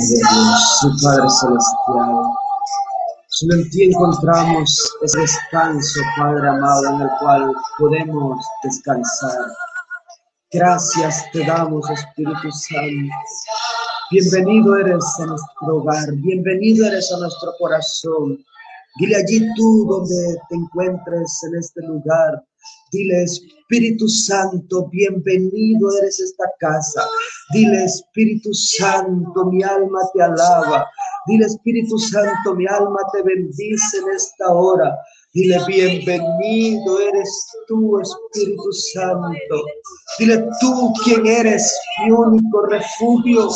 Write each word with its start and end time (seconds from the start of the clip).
su 0.00 0.96
Padre 1.02 1.28
Celestial. 1.28 2.24
Solo 3.28 3.54
en 3.54 3.70
ti 3.70 3.84
encontramos 3.84 4.96
ese 5.02 5.20
descanso, 5.20 6.00
Padre 6.16 6.48
amado, 6.48 6.86
en 6.88 7.00
el 7.02 7.08
cual 7.20 7.52
podemos 7.78 8.44
descansar. 8.62 9.38
Gracias 10.52 11.30
te 11.32 11.44
damos, 11.44 11.88
Espíritu 11.90 12.50
Santo. 12.50 13.14
Bienvenido 14.10 14.76
eres 14.76 15.04
a 15.20 15.26
nuestro 15.26 15.76
hogar, 15.76 16.12
bienvenido 16.14 16.86
eres 16.86 17.12
a 17.12 17.18
nuestro 17.18 17.52
corazón. 17.58 18.44
Dile 18.98 19.16
allí 19.16 19.46
tú 19.54 19.86
donde 19.88 20.36
te 20.48 20.56
encuentres 20.56 21.40
en 21.44 21.58
este 21.58 21.82
lugar. 21.82 22.42
Dile 22.92 23.22
Espíritu 23.22 24.08
Santo, 24.08 24.88
bienvenido 24.88 25.88
eres 25.98 26.18
esta 26.18 26.44
casa. 26.58 27.06
Dile 27.52 27.84
Espíritu 27.84 28.52
Santo, 28.52 29.46
mi 29.46 29.62
alma 29.62 30.00
te 30.12 30.22
alaba. 30.22 30.86
Dile 31.26 31.46
Espíritu 31.46 31.96
Santo, 31.98 32.54
mi 32.56 32.66
alma 32.66 32.98
te 33.12 33.22
bendice 33.22 33.98
en 33.98 34.10
esta 34.16 34.52
hora. 34.52 34.96
Dile, 35.32 35.60
bienvenido 35.68 37.00
eres 37.00 37.46
tú, 37.68 38.00
Espíritu 38.00 38.72
Santo. 38.92 39.62
Dile 40.18 40.48
tú 40.60 40.92
quién 41.04 41.24
eres, 41.24 41.72
mi 42.04 42.10
único 42.10 42.62
refugio. 42.66 43.50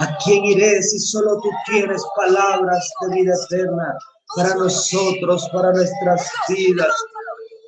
¿A 0.00 0.18
quién 0.18 0.44
iré 0.44 0.82
si 0.82 0.98
solo 0.98 1.40
tú 1.40 1.48
tienes 1.64 2.02
palabras 2.16 2.90
de 3.00 3.14
vida 3.14 3.34
eterna 3.46 3.96
para 4.36 4.54
nosotros, 4.56 5.48
para 5.52 5.72
nuestras 5.72 6.30
vidas? 6.48 6.92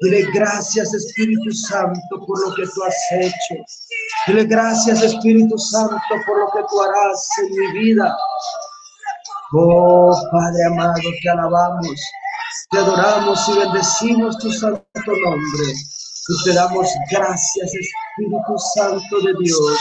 Dile 0.01 0.27
gracias 0.33 0.93
Espíritu 0.93 1.53
Santo 1.53 2.27
por 2.27 2.49
lo 2.49 2.55
que 2.55 2.65
tú 2.67 2.83
has 2.83 2.97
hecho. 3.13 3.55
Dile 4.27 4.45
gracias 4.45 5.03
Espíritu 5.03 5.57
Santo 5.57 5.97
por 6.27 6.39
lo 6.39 6.47
que 6.53 6.61
tú 6.69 6.83
harás 6.83 7.29
en 7.43 7.53
mi 7.53 7.81
vida. 7.81 8.17
Oh 9.53 10.17
Padre 10.33 10.65
amado, 10.67 11.01
te 11.23 11.31
alabamos, 11.31 12.01
te 12.71 12.79
adoramos 12.79 13.49
y 13.49 13.59
bendecimos 13.59 14.37
tu 14.39 14.53
santo 14.53 14.83
nombre. 15.07 15.73
Y 16.27 16.45
te 16.45 16.55
damos 16.55 16.89
gracias 17.11 17.73
Espíritu 17.73 18.59
Santo 18.75 19.21
de 19.21 19.35
Dios 19.41 19.79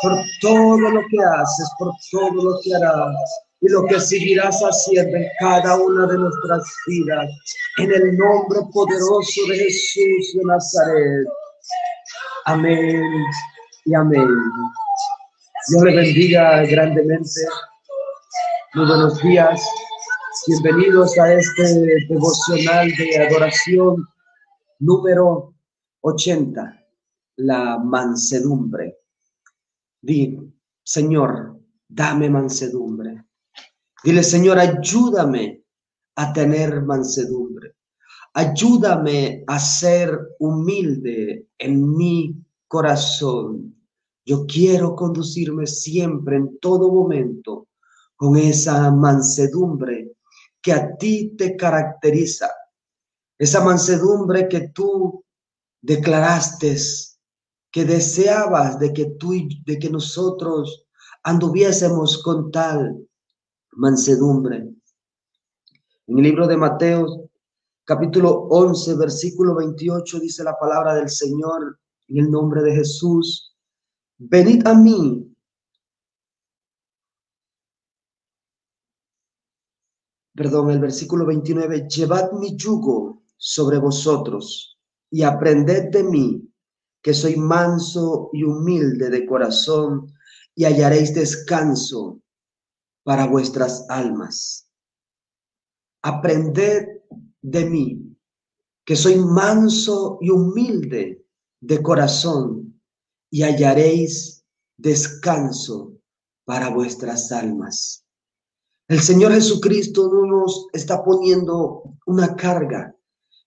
por 0.00 0.18
todo 0.40 0.90
lo 0.90 1.00
que 1.10 1.18
haces, 1.22 1.70
por 1.78 1.92
todo 2.10 2.42
lo 2.42 2.60
que 2.62 2.74
harás 2.74 3.14
y 3.62 3.68
lo 3.68 3.84
que 3.86 4.00
seguirás 4.00 4.60
haciendo 4.60 5.16
en 5.16 5.26
cada 5.38 5.76
una 5.80 6.06
de 6.06 6.18
nuestras 6.18 6.64
vidas. 6.86 7.30
En 7.78 7.92
el 7.92 8.16
nombre 8.16 8.58
poderoso 8.72 9.40
de 9.48 9.56
Jesús 9.56 10.34
de 10.34 10.44
Nazaret. 10.44 11.28
Amén 12.46 13.02
y 13.84 13.94
amén. 13.94 14.28
Dios 15.68 15.82
le 15.84 15.94
bendiga 15.94 16.66
grandemente. 16.66 17.40
Muy 18.74 18.86
buenos 18.86 19.22
días. 19.22 19.64
Bienvenidos 20.48 21.16
a 21.18 21.32
este 21.32 22.06
devocional 22.08 22.92
de 22.96 23.26
adoración 23.28 24.04
número 24.80 25.54
80, 26.00 26.84
la 27.36 27.78
mansedumbre. 27.78 28.98
Di, 30.00 30.52
Señor, 30.82 31.60
dame 31.86 32.28
mansedumbre. 32.28 33.24
Dile, 34.02 34.22
Señor, 34.24 34.58
ayúdame 34.58 35.62
a 36.16 36.32
tener 36.32 36.82
mansedumbre. 36.82 37.76
Ayúdame 38.34 39.44
a 39.46 39.60
ser 39.60 40.18
humilde 40.40 41.48
en 41.58 41.96
mi 41.96 42.34
corazón. 42.66 43.76
Yo 44.24 44.46
quiero 44.46 44.96
conducirme 44.96 45.66
siempre, 45.66 46.36
en 46.36 46.58
todo 46.58 46.90
momento, 46.90 47.68
con 48.16 48.36
esa 48.36 48.90
mansedumbre 48.90 50.12
que 50.60 50.72
a 50.72 50.96
ti 50.96 51.34
te 51.36 51.56
caracteriza. 51.56 52.50
Esa 53.38 53.62
mansedumbre 53.62 54.48
que 54.48 54.68
tú 54.68 55.24
declaraste, 55.80 56.76
que 57.70 57.84
deseabas 57.84 58.78
de 58.78 58.92
que 58.92 59.06
tú 59.18 59.32
de 59.64 59.78
que 59.78 59.90
nosotros 59.90 60.86
anduviésemos 61.22 62.22
con 62.22 62.50
tal 62.50 63.08
mansedumbre. 63.72 64.68
En 66.06 66.18
el 66.18 66.22
libro 66.22 66.46
de 66.46 66.56
Mateo, 66.56 67.30
capítulo 67.84 68.46
11, 68.50 68.96
versículo 68.96 69.54
28, 69.54 70.20
dice 70.20 70.44
la 70.44 70.58
palabra 70.58 70.94
del 70.94 71.08
Señor 71.08 71.78
en 72.08 72.18
el 72.18 72.30
nombre 72.30 72.62
de 72.62 72.74
Jesús. 72.74 73.56
Venid 74.18 74.66
a 74.66 74.74
mí. 74.74 75.28
Perdón, 80.34 80.70
el 80.70 80.80
versículo 80.80 81.26
29, 81.26 81.88
llevad 81.88 82.32
mi 82.32 82.56
yugo 82.56 83.22
sobre 83.36 83.78
vosotros 83.78 84.78
y 85.10 85.22
aprended 85.22 85.90
de 85.90 86.04
mí, 86.04 86.48
que 87.02 87.12
soy 87.12 87.36
manso 87.36 88.30
y 88.32 88.44
humilde 88.44 89.10
de 89.10 89.26
corazón, 89.26 90.10
y 90.54 90.64
hallaréis 90.64 91.14
descanso 91.14 92.22
para 93.04 93.26
vuestras 93.26 93.86
almas. 93.88 94.68
Aprended 96.02 96.86
de 97.40 97.64
mí, 97.64 98.16
que 98.84 98.96
soy 98.96 99.16
manso 99.16 100.18
y 100.20 100.30
humilde 100.30 101.24
de 101.60 101.82
corazón, 101.82 102.80
y 103.30 103.42
hallaréis 103.42 104.44
descanso 104.76 105.94
para 106.44 106.68
vuestras 106.68 107.32
almas. 107.32 108.04
El 108.88 109.00
Señor 109.00 109.32
Jesucristo 109.32 110.10
no 110.12 110.26
nos 110.26 110.66
está 110.72 111.02
poniendo 111.02 111.96
una 112.06 112.36
carga. 112.36 112.94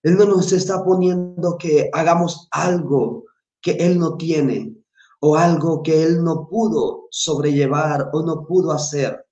Él 0.02 0.16
no 0.16 0.24
nos 0.24 0.52
está 0.52 0.84
poniendo 0.84 1.56
que 1.58 1.90
hagamos 1.92 2.48
algo 2.50 3.24
que 3.60 3.72
Él 3.72 3.98
no 3.98 4.16
tiene 4.16 4.74
o 5.20 5.36
algo 5.36 5.82
que 5.82 6.02
Él 6.02 6.24
no 6.24 6.48
pudo 6.48 7.06
sobrellevar 7.10 8.10
o 8.12 8.22
no 8.22 8.46
pudo 8.46 8.72
hacer. 8.72 9.25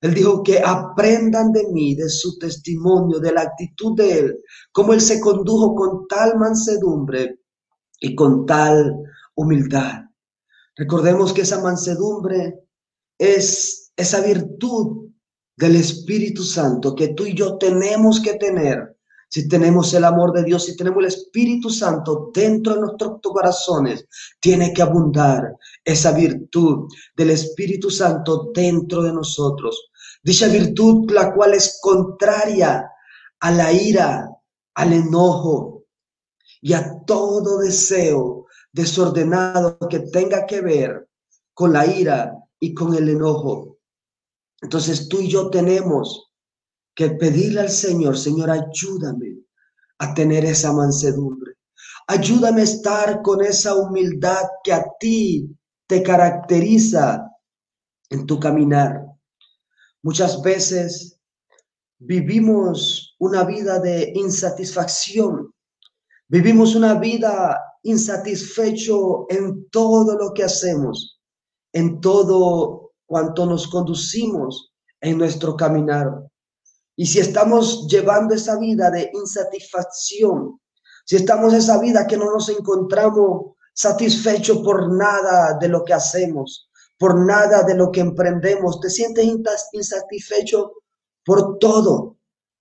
Él 0.00 0.14
dijo 0.14 0.42
que 0.42 0.60
aprendan 0.64 1.52
de 1.52 1.68
mí, 1.72 1.94
de 1.94 2.08
su 2.08 2.38
testimonio, 2.38 3.18
de 3.18 3.32
la 3.32 3.42
actitud 3.42 3.96
de 3.96 4.18
Él, 4.18 4.38
cómo 4.72 4.94
Él 4.94 5.00
se 5.00 5.20
condujo 5.20 5.74
con 5.74 6.08
tal 6.08 6.38
mansedumbre 6.38 7.40
y 8.00 8.14
con 8.14 8.46
tal 8.46 8.96
humildad. 9.34 10.04
Recordemos 10.76 11.32
que 11.32 11.42
esa 11.42 11.60
mansedumbre 11.60 12.60
es 13.18 13.92
esa 13.94 14.20
virtud 14.22 15.10
del 15.56 15.76
Espíritu 15.76 16.42
Santo 16.42 16.94
que 16.94 17.08
tú 17.08 17.26
y 17.26 17.34
yo 17.34 17.58
tenemos 17.58 18.20
que 18.20 18.34
tener. 18.34 18.96
Si 19.28 19.46
tenemos 19.46 19.94
el 19.94 20.04
amor 20.04 20.32
de 20.32 20.42
Dios, 20.42 20.64
si 20.64 20.76
tenemos 20.76 21.00
el 21.00 21.08
Espíritu 21.08 21.70
Santo 21.70 22.30
dentro 22.34 22.74
de 22.74 22.80
nuestros 22.80 23.20
corazones, 23.22 24.06
tiene 24.40 24.72
que 24.72 24.82
abundar 24.82 25.54
esa 25.84 26.12
virtud 26.12 26.88
del 27.14 27.30
Espíritu 27.30 27.90
Santo 27.90 28.50
dentro 28.52 29.02
de 29.02 29.12
nosotros. 29.12 29.89
Dicha 30.22 30.48
virtud 30.48 31.10
la 31.10 31.32
cual 31.32 31.54
es 31.54 31.78
contraria 31.80 32.90
a 33.40 33.50
la 33.50 33.72
ira, 33.72 34.28
al 34.74 34.92
enojo 34.92 35.84
y 36.60 36.74
a 36.74 37.00
todo 37.06 37.58
deseo 37.58 38.46
desordenado 38.72 39.78
que 39.88 40.00
tenga 40.00 40.46
que 40.46 40.60
ver 40.60 41.08
con 41.54 41.72
la 41.72 41.86
ira 41.86 42.34
y 42.58 42.74
con 42.74 42.94
el 42.94 43.08
enojo. 43.08 43.78
Entonces 44.60 45.08
tú 45.08 45.20
y 45.20 45.28
yo 45.28 45.50
tenemos 45.50 46.30
que 46.94 47.10
pedirle 47.10 47.60
al 47.60 47.70
Señor, 47.70 48.18
Señor, 48.18 48.50
ayúdame 48.50 49.38
a 49.98 50.12
tener 50.14 50.44
esa 50.44 50.72
mansedumbre. 50.72 51.54
Ayúdame 52.06 52.62
a 52.62 52.64
estar 52.64 53.22
con 53.22 53.42
esa 53.42 53.74
humildad 53.74 54.42
que 54.64 54.72
a 54.72 54.84
ti 54.98 55.56
te 55.86 56.02
caracteriza 56.02 57.26
en 58.10 58.26
tu 58.26 58.38
caminar. 58.38 59.09
Muchas 60.02 60.40
veces 60.42 61.18
vivimos 61.98 63.14
una 63.18 63.44
vida 63.44 63.78
de 63.78 64.12
insatisfacción, 64.14 65.52
vivimos 66.28 66.74
una 66.74 66.94
vida 66.94 67.60
insatisfecho 67.82 69.26
en 69.28 69.68
todo 69.70 70.16
lo 70.16 70.32
que 70.32 70.44
hacemos, 70.44 71.20
en 71.72 72.00
todo 72.00 72.92
cuanto 73.06 73.44
nos 73.44 73.68
conducimos 73.68 74.72
en 75.00 75.18
nuestro 75.18 75.56
caminar. 75.56 76.08
Y 76.96 77.06
si 77.06 77.18
estamos 77.18 77.86
llevando 77.86 78.34
esa 78.34 78.58
vida 78.58 78.90
de 78.90 79.10
insatisfacción, 79.12 80.60
si 81.04 81.16
estamos 81.16 81.52
esa 81.52 81.78
vida 81.78 82.06
que 82.06 82.16
no 82.16 82.26
nos 82.26 82.48
encontramos 82.48 83.56
satisfechos 83.74 84.58
por 84.58 84.92
nada 84.92 85.58
de 85.58 85.68
lo 85.68 85.84
que 85.84 85.92
hacemos, 85.92 86.69
por 87.00 87.18
nada 87.18 87.62
de 87.62 87.74
lo 87.74 87.90
que 87.90 88.00
emprendemos. 88.00 88.78
Te 88.78 88.90
sientes 88.90 89.24
insatisfecho 89.72 90.74
por 91.24 91.58
todo, 91.58 92.18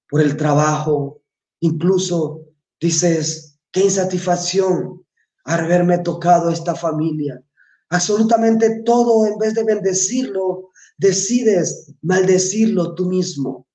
por 0.09 0.21
el 0.21 0.37
trabajo. 0.37 1.21
Incluso 1.59 2.45
dices, 2.79 3.59
qué 3.69 3.81
insatisfacción 3.81 5.05
haberme 5.43 5.97
tocado 5.97 6.49
esta 6.49 6.73
familia. 6.73 7.43
Absolutamente 7.89 8.81
todo, 8.85 9.25
en 9.25 9.37
vez 9.37 9.55
de 9.55 9.65
bendecirlo, 9.65 10.69
decides 10.97 11.93
maldecirlo 12.01 12.95
tú 12.95 13.07
mismo. 13.09 13.67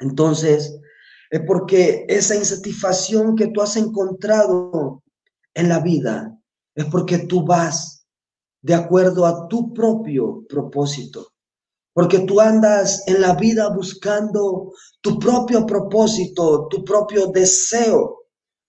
Entonces, 0.00 0.76
es 1.30 1.40
porque 1.46 2.04
esa 2.08 2.34
insatisfacción 2.34 3.36
que 3.36 3.46
tú 3.46 3.62
has 3.62 3.76
encontrado 3.76 5.04
en 5.54 5.68
la 5.68 5.78
vida 5.78 6.36
es 6.74 6.86
porque 6.86 7.18
tú 7.18 7.46
vas 7.46 7.99
de 8.62 8.74
acuerdo 8.74 9.26
a 9.26 9.48
tu 9.48 9.72
propio 9.72 10.44
propósito. 10.48 11.28
Porque 11.92 12.20
tú 12.20 12.40
andas 12.40 13.02
en 13.06 13.20
la 13.20 13.34
vida 13.34 13.68
buscando 13.74 14.72
tu 15.00 15.18
propio 15.18 15.66
propósito, 15.66 16.68
tu 16.68 16.84
propio 16.84 17.26
deseo. 17.28 18.26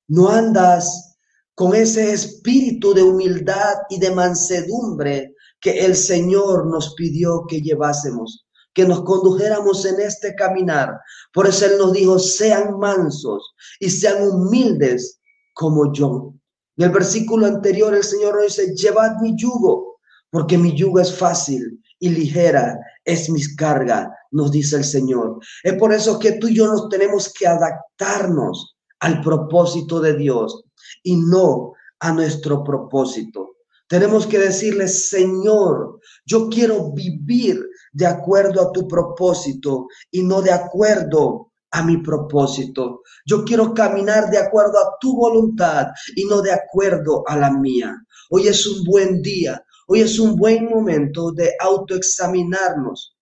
No 0.07 0.29
andas 0.29 1.17
con 1.55 1.75
ese 1.75 2.11
espíritu 2.11 2.93
de 2.93 3.03
humildad 3.03 3.75
y 3.89 3.99
de 3.99 4.11
mansedumbre 4.11 5.35
que 5.59 5.85
el 5.85 5.95
Señor 5.95 6.67
nos 6.67 6.95
pidió 6.95 7.45
que 7.47 7.61
llevásemos, 7.61 8.45
que 8.73 8.85
nos 8.85 9.03
condujéramos 9.03 9.85
en 9.85 10.01
este 10.01 10.33
caminar. 10.35 10.89
Por 11.33 11.47
eso 11.47 11.67
Él 11.67 11.77
nos 11.77 11.93
dijo, 11.93 12.17
sean 12.17 12.79
mansos 12.79 13.53
y 13.79 13.89
sean 13.89 14.27
humildes 14.27 15.19
como 15.53 15.93
yo. 15.93 16.33
En 16.81 16.85
el 16.85 16.93
versículo 16.93 17.45
anterior 17.45 17.93
el 17.93 18.03
Señor 18.03 18.33
nos 18.33 18.45
dice, 18.57 18.73
llevad 18.73 19.21
mi 19.21 19.35
yugo, 19.37 19.99
porque 20.31 20.57
mi 20.57 20.75
yugo 20.75 20.99
es 20.99 21.15
fácil 21.15 21.79
y 21.99 22.09
ligera 22.09 22.79
es 23.05 23.29
mi 23.29 23.39
carga, 23.55 24.11
nos 24.31 24.51
dice 24.51 24.77
el 24.77 24.83
Señor. 24.83 25.37
Es 25.61 25.73
por 25.73 25.93
eso 25.93 26.17
que 26.17 26.31
tú 26.39 26.47
y 26.47 26.55
yo 26.55 26.65
nos 26.65 26.89
tenemos 26.89 27.31
que 27.31 27.45
adaptarnos 27.45 28.75
al 28.99 29.21
propósito 29.21 29.99
de 29.99 30.15
Dios 30.15 30.63
y 31.03 31.17
no 31.17 31.73
a 31.99 32.13
nuestro 32.13 32.63
propósito. 32.63 33.57
Tenemos 33.87 34.25
que 34.25 34.39
decirle, 34.39 34.87
Señor, 34.87 35.99
yo 36.25 36.49
quiero 36.49 36.93
vivir 36.93 37.63
de 37.93 38.07
acuerdo 38.07 38.59
a 38.59 38.71
tu 38.71 38.87
propósito 38.87 39.85
y 40.09 40.23
no 40.23 40.41
de 40.41 40.51
acuerdo 40.51 41.50
a 41.71 41.83
mi 41.83 41.97
propósito. 41.97 43.01
Yo 43.25 43.43
quiero 43.43 43.73
caminar 43.73 44.29
de 44.29 44.37
acuerdo 44.37 44.77
a 44.77 44.97
tu 44.99 45.15
voluntad 45.15 45.87
y 46.15 46.25
no 46.25 46.41
de 46.41 46.51
acuerdo 46.51 47.23
a 47.27 47.37
la 47.37 47.51
mía. 47.51 47.95
Hoy 48.29 48.47
es 48.47 48.67
un 48.67 48.83
buen 48.83 49.21
día, 49.21 49.63
hoy 49.87 50.01
es 50.01 50.19
un 50.19 50.35
buen 50.35 50.65
momento 50.65 51.31
de 51.31 51.53
autoexaminarnos 51.59 53.17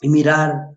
y 0.00 0.08
mirar 0.08 0.70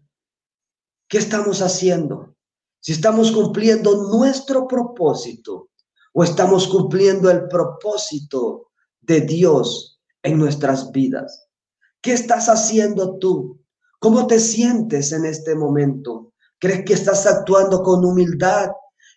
qué 1.07 1.19
estamos 1.19 1.61
haciendo. 1.61 2.35
Si 2.79 2.91
estamos 2.91 3.31
cumpliendo 3.31 4.09
nuestro 4.11 4.67
propósito 4.67 5.69
o 6.13 6.23
estamos 6.23 6.67
cumpliendo 6.67 7.29
el 7.29 7.47
propósito 7.47 8.71
de 8.99 9.21
Dios 9.21 10.01
en 10.21 10.37
nuestras 10.37 10.91
vidas. 10.91 11.47
¿Qué 12.01 12.13
estás 12.13 12.49
haciendo 12.49 13.17
tú? 13.17 13.61
¿Cómo 13.99 14.27
te 14.27 14.39
sientes 14.39 15.13
en 15.13 15.25
este 15.25 15.55
momento? 15.55 16.32
¿Crees 16.63 16.85
que 16.85 16.93
estás 16.93 17.27
actuando 17.27 17.83
con 17.83 18.05
humildad 18.05 18.71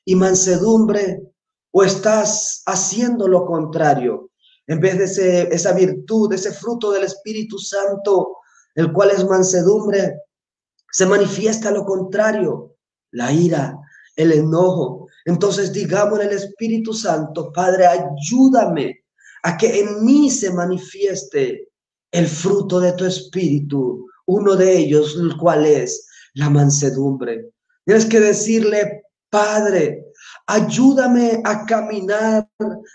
y 0.04 0.16
mansedumbre 0.16 1.22
o 1.70 1.84
estás 1.84 2.64
haciendo 2.66 3.28
lo 3.28 3.46
contrario? 3.46 4.32
En 4.66 4.81
vez 4.81 5.16
de 5.16 5.43
esa 5.52 5.72
virtud, 5.72 6.32
ese 6.32 6.50
fruto 6.50 6.90
del 6.90 7.04
Espíritu 7.04 7.56
Santo, 7.60 8.38
el 8.75 8.93
cual 8.93 9.12
es 9.12 9.25
mansedumbre, 9.25 10.22
se 10.90 11.06
manifiesta 11.06 11.70
lo 11.70 11.84
contrario, 11.84 12.75
la 13.12 13.31
ira, 13.31 13.78
el 14.16 14.32
enojo. 14.32 15.06
Entonces 15.25 15.72
digamos 15.72 16.19
en 16.19 16.26
el 16.26 16.32
Espíritu 16.34 16.92
Santo, 16.92 17.52
Padre, 17.52 17.87
ayúdame 17.87 19.04
a 19.44 19.56
que 19.56 19.82
en 19.82 20.04
mí 20.04 20.31
se 20.31 20.50
manifieste 20.50 21.69
el 22.10 22.26
fruto 22.26 22.81
de 22.81 22.92
tu 22.94 23.04
Espíritu, 23.04 24.04
uno 24.26 24.56
de 24.56 24.78
ellos, 24.78 25.14
el 25.14 25.37
cual 25.37 25.64
es 25.64 26.08
la 26.37 26.50
mansedumbre. 26.50 27.53
Tienes 27.85 28.06
que 28.06 28.21
decirle, 28.21 29.03
Padre, 29.31 30.06
ayúdame 30.47 31.41
a 31.44 31.67
caminar 31.67 32.49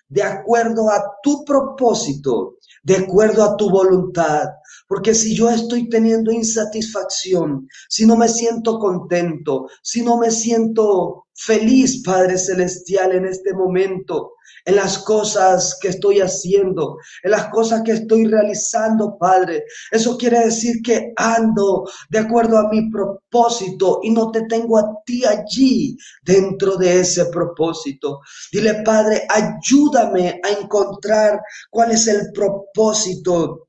de 0.07 0.23
acuerdo 0.23 0.89
a 0.89 1.03
tu 1.21 1.43
propósito, 1.43 2.57
de 2.83 2.95
acuerdo 2.97 3.43
a 3.43 3.57
tu 3.57 3.69
voluntad. 3.69 4.47
Porque 4.87 5.13
si 5.13 5.35
yo 5.35 5.49
estoy 5.49 5.89
teniendo 5.89 6.31
insatisfacción, 6.31 7.67
si 7.89 8.05
no 8.05 8.15
me 8.15 8.27
siento 8.27 8.79
contento, 8.79 9.67
si 9.81 10.03
no 10.03 10.17
me 10.17 10.31
siento 10.31 11.25
feliz, 11.45 12.01
Padre 12.03 12.37
Celestial, 12.37 13.13
en 13.13 13.25
este 13.25 13.53
momento, 13.53 14.35
en 14.65 14.75
las 14.75 14.99
cosas 14.99 15.77
que 15.81 15.89
estoy 15.89 16.19
haciendo, 16.19 16.97
en 17.23 17.31
las 17.31 17.47
cosas 17.47 17.81
que 17.83 17.93
estoy 17.93 18.25
realizando, 18.25 19.17
Padre. 19.17 19.63
Eso 19.91 20.17
quiere 20.17 20.39
decir 20.45 20.81
que 20.83 21.13
ando 21.15 21.89
de 22.09 22.19
acuerdo 22.19 22.57
a 22.57 22.69
mi 22.69 22.89
propósito 22.91 23.99
y 24.03 24.11
no 24.11 24.31
te 24.31 24.43
tengo 24.45 24.77
a 24.77 25.01
ti 25.05 25.23
allí 25.25 25.97
dentro 26.23 26.77
de 26.77 26.99
ese 26.99 27.25
propósito. 27.25 28.19
Dile, 28.51 28.83
Padre, 28.83 29.27
ayúdame 29.29 30.39
a 30.43 30.49
encontrar 30.61 31.41
cuál 31.69 31.91
es 31.91 32.07
el 32.07 32.31
propósito 32.33 33.67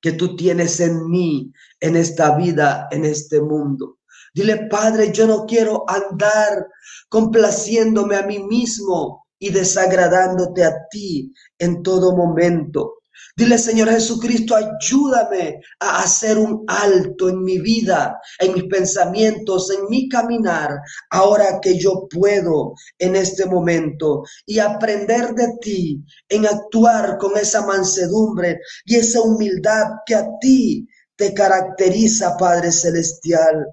que 0.00 0.12
tú 0.12 0.36
tienes 0.36 0.78
en 0.78 1.10
mí, 1.10 1.52
en 1.80 1.96
esta 1.96 2.36
vida, 2.36 2.88
en 2.92 3.04
este 3.04 3.40
mundo. 3.40 3.97
Dile, 4.34 4.66
Padre, 4.68 5.12
yo 5.12 5.26
no 5.26 5.46
quiero 5.46 5.84
andar 5.88 6.66
complaciéndome 7.08 8.16
a 8.16 8.22
mí 8.22 8.38
mismo, 8.40 9.28
y 9.38 9.50
desagradándote 9.50 10.64
a 10.64 10.88
ti 10.90 11.32
en 11.58 11.82
todo 11.82 12.16
momento. 12.16 12.94
Dile, 13.36 13.56
Señor 13.56 13.88
Jesucristo, 13.90 14.56
ayúdame 14.56 15.60
a 15.78 16.02
hacer 16.02 16.38
un 16.38 16.64
alto 16.66 17.28
en 17.28 17.42
mi 17.42 17.58
vida, 17.60 18.18
en 18.40 18.54
mis 18.54 18.64
pensamientos, 18.64 19.70
en 19.70 19.88
mi 19.88 20.08
caminar, 20.08 20.70
ahora 21.10 21.60
que 21.60 21.78
yo 21.78 22.08
puedo 22.10 22.74
en 22.98 23.14
este 23.14 23.46
momento 23.46 24.24
y 24.44 24.58
aprender 24.58 25.34
de 25.34 25.52
ti 25.60 26.04
en 26.28 26.46
actuar 26.46 27.16
con 27.18 27.36
esa 27.36 27.64
mansedumbre 27.64 28.58
y 28.84 28.96
esa 28.96 29.20
humildad 29.20 29.84
que 30.04 30.16
a 30.16 30.26
ti 30.40 30.88
te 31.14 31.32
caracteriza, 31.32 32.36
Padre 32.36 32.72
Celestial. 32.72 33.66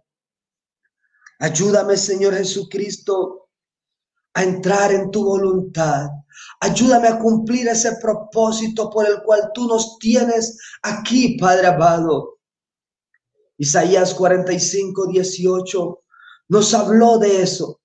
Ayúdame, 1.39 1.98
Señor 1.98 2.36
Jesucristo, 2.36 3.50
a 4.34 4.44
entrar 4.44 4.92
en 4.92 5.12
tu 5.12 5.24
voluntad. 5.24 6.08
Ayúdame 6.60 7.08
a 7.08 7.20
cumplir 7.20 7.68
ese 7.68 7.98
propósito 8.01 8.89
por 8.89 9.08
el 9.08 9.22
cual 9.24 9.51
tú 9.54 9.68
nos 9.68 9.98
tienes 10.00 10.58
aquí, 10.82 11.38
Padre 11.38 11.68
amado. 11.68 12.39
Isaías 13.58 14.13
45, 14.13 15.08
18 15.08 16.01
nos 16.50 16.74
habló 16.74 17.18
de 17.18 17.42
eso. 17.42 17.82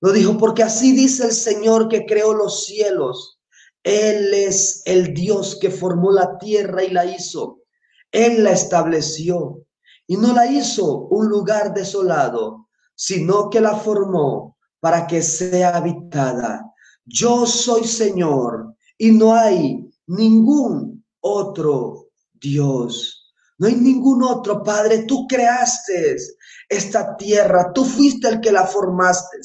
Nos 0.00 0.14
dijo, 0.14 0.38
porque 0.38 0.62
así 0.62 0.92
dice 0.92 1.26
el 1.26 1.32
Señor 1.32 1.88
que 1.88 2.06
creó 2.06 2.32
los 2.34 2.64
cielos. 2.64 3.40
Él 3.82 4.32
es 4.32 4.82
el 4.84 5.14
Dios 5.14 5.58
que 5.60 5.70
formó 5.70 6.12
la 6.12 6.38
tierra 6.38 6.84
y 6.84 6.90
la 6.90 7.04
hizo. 7.04 7.62
Él 8.12 8.44
la 8.44 8.52
estableció 8.52 9.64
y 10.06 10.16
no 10.16 10.32
la 10.32 10.46
hizo 10.46 11.08
un 11.08 11.28
lugar 11.28 11.74
desolado, 11.74 12.67
sino 12.98 13.48
que 13.48 13.60
la 13.60 13.76
formó 13.76 14.56
para 14.80 15.06
que 15.06 15.22
sea 15.22 15.76
habitada. 15.76 16.64
Yo 17.04 17.46
soy 17.46 17.84
Señor 17.84 18.74
y 18.98 19.12
no 19.12 19.34
hay 19.34 19.88
ningún 20.08 21.04
otro 21.20 22.08
Dios. 22.34 23.32
No 23.58 23.68
hay 23.68 23.76
ningún 23.76 24.24
otro 24.24 24.64
Padre. 24.64 25.04
Tú 25.04 25.26
creaste 25.28 26.16
esta 26.68 27.16
tierra. 27.16 27.72
Tú 27.72 27.84
fuiste 27.84 28.28
el 28.28 28.40
que 28.40 28.50
la 28.50 28.66
formaste. 28.66 29.38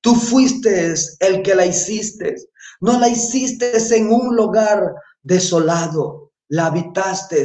Tú 0.00 0.16
fuiste 0.16 0.92
el 1.20 1.42
que 1.42 1.54
la 1.54 1.64
hiciste. 1.64 2.34
No 2.80 2.98
la 2.98 3.08
hiciste 3.08 3.72
en 3.96 4.12
un 4.12 4.34
lugar 4.34 4.94
desolado. 5.22 6.32
La 6.48 6.66
habitaste 6.66 7.44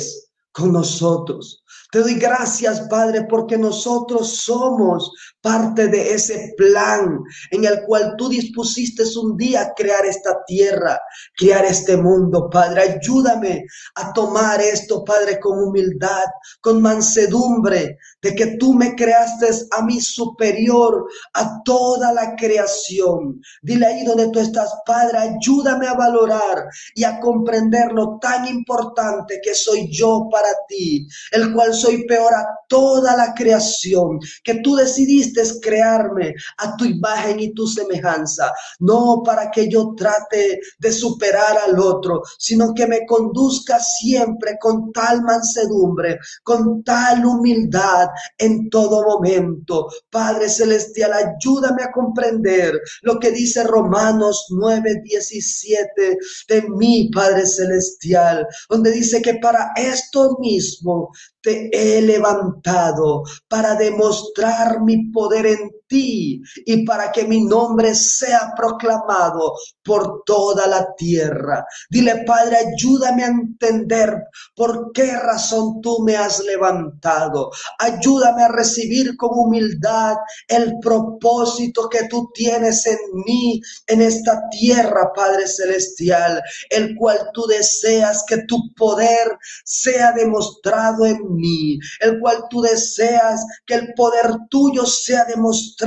con 0.52 0.74
nosotros. 0.74 1.61
Te 1.92 2.00
doy 2.00 2.16
gracias, 2.16 2.88
Padre, 2.90 3.26
porque 3.30 3.58
nosotros 3.58 4.38
somos 4.38 5.12
parte 5.42 5.88
de 5.88 6.14
ese 6.14 6.54
plan 6.56 7.20
en 7.50 7.66
el 7.66 7.84
cual 7.86 8.16
tú 8.18 8.30
dispusiste 8.30 9.04
un 9.20 9.36
día 9.36 9.74
crear 9.76 10.06
esta 10.06 10.38
tierra, 10.46 11.00
crear 11.36 11.66
este 11.66 11.98
mundo, 11.98 12.50
Padre. 12.50 13.00
Ayúdame 13.00 13.66
a 13.96 14.14
tomar 14.14 14.62
esto, 14.62 15.04
Padre, 15.04 15.40
con 15.40 15.62
humildad, 15.62 16.24
con 16.62 16.82
mansedumbre, 16.82 17.98
de 18.22 18.36
que 18.36 18.58
tú 18.58 18.74
me 18.74 18.96
creaste 18.96 19.48
a 19.72 19.82
mí 19.82 20.00
superior 20.00 21.06
a 21.34 21.62
toda 21.64 22.14
la 22.14 22.36
creación. 22.36 23.42
Dile 23.64 23.86
ahí 23.86 24.06
donde 24.06 24.30
tú 24.30 24.40
estás, 24.40 24.72
Padre, 24.86 25.18
ayúdame 25.18 25.88
a 25.88 25.96
valorar 25.96 26.66
y 26.96 27.04
a 27.04 27.20
comprender 27.20 27.92
lo 27.92 28.18
tan 28.20 28.48
importante 28.48 29.42
que 29.44 29.54
soy 29.54 29.90
yo 29.92 30.30
para 30.32 30.50
ti, 30.68 31.08
el 31.32 31.52
cual 31.54 31.74
soy 31.82 32.06
peor 32.06 32.34
a 32.34 32.46
toda 32.68 33.16
la 33.18 33.34
creación, 33.34 34.20
que 34.44 34.56
tú 34.56 34.76
decidiste 34.76 35.42
crearme 35.62 36.34
a 36.58 36.76
tu 36.78 36.86
imagen 36.86 37.40
y 37.40 37.54
tu 37.54 37.68
semejanza, 37.68 38.52
no 38.80 39.22
para 39.26 39.50
que 39.52 39.68
yo 39.68 39.94
trate 39.96 40.60
de 40.80 40.92
superar 40.92 41.58
al 41.58 41.80
otro, 41.80 42.22
sino 42.38 42.74
que 42.74 42.88
me 42.88 43.06
conduzca 43.06 43.80
siempre 43.80 44.58
con 44.60 44.92
tal 44.92 45.22
mansedumbre, 45.24 46.20
con 46.44 46.84
tal 46.84 47.26
humildad 47.26 48.08
en 48.38 48.70
todo 48.70 49.04
momento. 49.04 49.88
Padre 50.10 50.50
Celestial, 50.50 51.12
ayúdame 51.14 51.84
a 51.84 51.92
comprender 51.92 52.80
lo 53.02 53.20
que 53.20 53.32
dice 53.32 53.64
Romanos 53.64 54.48
9, 54.50 55.02
17 55.04 56.18
de 56.48 56.62
mí, 56.70 57.10
Padre 57.14 57.46
Celestial, 57.46 58.48
donde 58.70 58.92
dice 58.92 59.22
que 59.22 59.36
para 59.36 59.72
esto 59.76 60.38
mismo 60.40 61.12
te 61.42 61.70
he 61.74 62.02
levantado 62.02 63.24
para 63.48 63.76
demostrar 63.76 64.82
mi 64.82 65.12
poder 65.12 65.46
en 65.46 65.72
y 65.98 66.86
para 66.86 67.12
que 67.12 67.26
mi 67.26 67.44
nombre 67.44 67.94
sea 67.96 68.54
proclamado 68.56 69.56
por 69.84 70.24
toda 70.26 70.68
la 70.68 70.94
tierra. 70.96 71.66
Dile, 71.90 72.24
Padre, 72.26 72.58
ayúdame 72.58 73.24
a 73.24 73.28
entender 73.28 74.16
por 74.56 74.92
qué 74.94 75.18
razón 75.18 75.82
tú 75.82 76.04
me 76.04 76.16
has 76.16 76.40
levantado. 76.44 77.52
Ayúdame 77.80 78.44
a 78.44 78.50
recibir 78.50 79.18
con 79.18 79.32
humildad 79.34 80.16
el 80.48 80.74
propósito 80.82 81.90
que 81.90 82.08
tú 82.08 82.30
tienes 82.34 82.86
en 82.86 83.00
mí, 83.26 83.62
en 83.88 84.02
esta 84.02 84.42
tierra, 84.50 85.12
Padre 85.16 85.48
Celestial, 85.48 86.42
el 86.70 86.96
cual 86.96 87.20
tú 87.34 87.46
deseas 87.48 88.24
que 88.28 88.44
tu 88.48 88.74
poder 88.76 89.38
sea 89.66 90.12
demostrado 90.12 91.06
en 91.06 91.36
mí, 91.36 91.80
el 92.02 92.20
cual 92.20 92.44
tú 92.50 92.62
deseas 92.62 93.44
que 93.66 93.76
el 93.76 93.94
poder 93.96 94.32
tuyo 94.50 94.86
sea 94.86 95.26
demostrado 95.26 95.81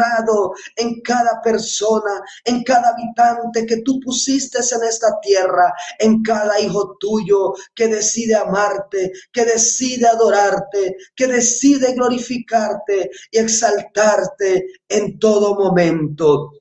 en 0.76 1.00
cada 1.00 1.40
persona, 1.42 2.22
en 2.44 2.62
cada 2.64 2.90
habitante 2.90 3.66
que 3.66 3.82
tú 3.82 4.00
pusiste 4.00 4.58
en 4.58 4.84
esta 4.88 5.18
tierra, 5.20 5.72
en 5.98 6.22
cada 6.22 6.60
hijo 6.60 6.96
tuyo 6.98 7.52
que 7.74 7.88
decide 7.88 8.34
amarte, 8.34 9.12
que 9.32 9.44
decide 9.44 10.06
adorarte, 10.06 10.96
que 11.14 11.26
decide 11.26 11.94
glorificarte 11.94 13.10
y 13.30 13.38
exaltarte 13.38 14.66
en 14.88 15.18
todo 15.18 15.54
momento. 15.54 16.52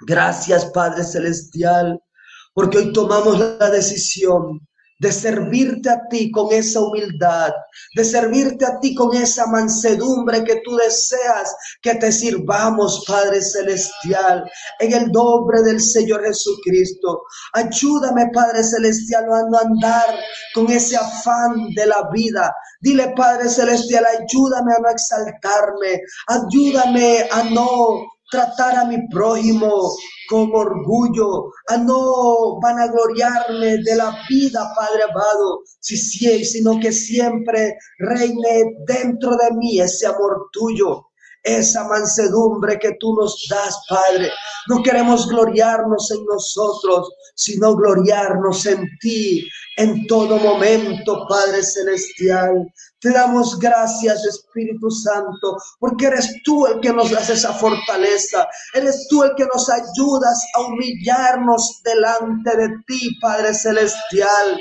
Gracias 0.00 0.66
Padre 0.66 1.04
Celestial, 1.04 2.02
porque 2.52 2.78
hoy 2.78 2.92
tomamos 2.92 3.38
la 3.38 3.70
decisión 3.70 4.60
de 4.98 5.12
servirte 5.12 5.90
a 5.90 6.00
ti 6.08 6.30
con 6.30 6.52
esa 6.52 6.80
humildad, 6.80 7.52
de 7.96 8.04
servirte 8.04 8.64
a 8.64 8.78
ti 8.80 8.94
con 8.94 9.14
esa 9.16 9.46
mansedumbre 9.46 10.44
que 10.44 10.60
tú 10.64 10.76
deseas 10.76 11.54
que 11.82 11.94
te 11.96 12.12
sirvamos, 12.12 13.04
Padre 13.06 13.42
Celestial, 13.42 14.44
en 14.80 14.92
el 14.92 15.10
nombre 15.10 15.62
del 15.62 15.80
Señor 15.80 16.24
Jesucristo. 16.24 17.22
Ayúdame, 17.52 18.30
Padre 18.32 18.62
Celestial, 18.62 19.24
a 19.24 19.48
no 19.50 19.58
andar 19.58 20.18
con 20.54 20.70
ese 20.70 20.96
afán 20.96 21.70
de 21.74 21.86
la 21.86 22.08
vida. 22.12 22.54
Dile, 22.80 23.12
Padre 23.16 23.48
Celestial, 23.48 24.04
ayúdame 24.06 24.72
a 24.74 24.80
no 24.80 24.90
exaltarme, 24.90 26.00
ayúdame 26.28 27.28
a 27.30 27.42
no 27.50 28.13
tratar 28.34 28.76
a 28.76 28.84
mi 28.84 29.06
prójimo 29.08 29.94
con 30.28 30.50
orgullo, 30.52 31.52
a 31.68 31.76
no 31.76 32.58
vanagloriarme 32.60 33.78
de 33.78 33.94
la 33.94 34.16
vida, 34.28 34.72
Padre 34.74 35.04
amado, 35.04 35.60
si, 35.78 35.96
si, 35.96 36.44
sino 36.44 36.80
que 36.80 36.90
siempre 36.92 37.76
reine 37.98 38.74
dentro 38.86 39.36
de 39.36 39.54
mí 39.56 39.78
ese 39.78 40.06
amor 40.06 40.48
tuyo 40.52 41.06
esa 41.44 41.84
mansedumbre 41.84 42.78
que 42.78 42.96
tú 42.98 43.14
nos 43.14 43.46
das, 43.48 43.78
Padre. 43.88 44.30
No 44.68 44.82
queremos 44.82 45.28
gloriarnos 45.28 46.10
en 46.10 46.24
nosotros, 46.24 47.12
sino 47.34 47.76
gloriarnos 47.76 48.64
en 48.66 48.88
ti 49.00 49.46
en 49.76 50.06
todo 50.06 50.38
momento, 50.38 51.26
Padre 51.28 51.62
Celestial. 51.62 52.66
Te 53.00 53.10
damos 53.10 53.58
gracias, 53.58 54.24
Espíritu 54.24 54.90
Santo, 54.90 55.58
porque 55.78 56.06
eres 56.06 56.40
tú 56.44 56.66
el 56.66 56.80
que 56.80 56.92
nos 56.92 57.10
das 57.10 57.28
esa 57.28 57.52
fortaleza. 57.52 58.48
Eres 58.72 59.06
tú 59.10 59.22
el 59.22 59.34
que 59.36 59.44
nos 59.44 59.68
ayudas 59.68 60.42
a 60.54 60.60
humillarnos 60.62 61.82
delante 61.84 62.56
de 62.56 62.68
ti, 62.86 63.10
Padre 63.20 63.52
Celestial. 63.52 64.58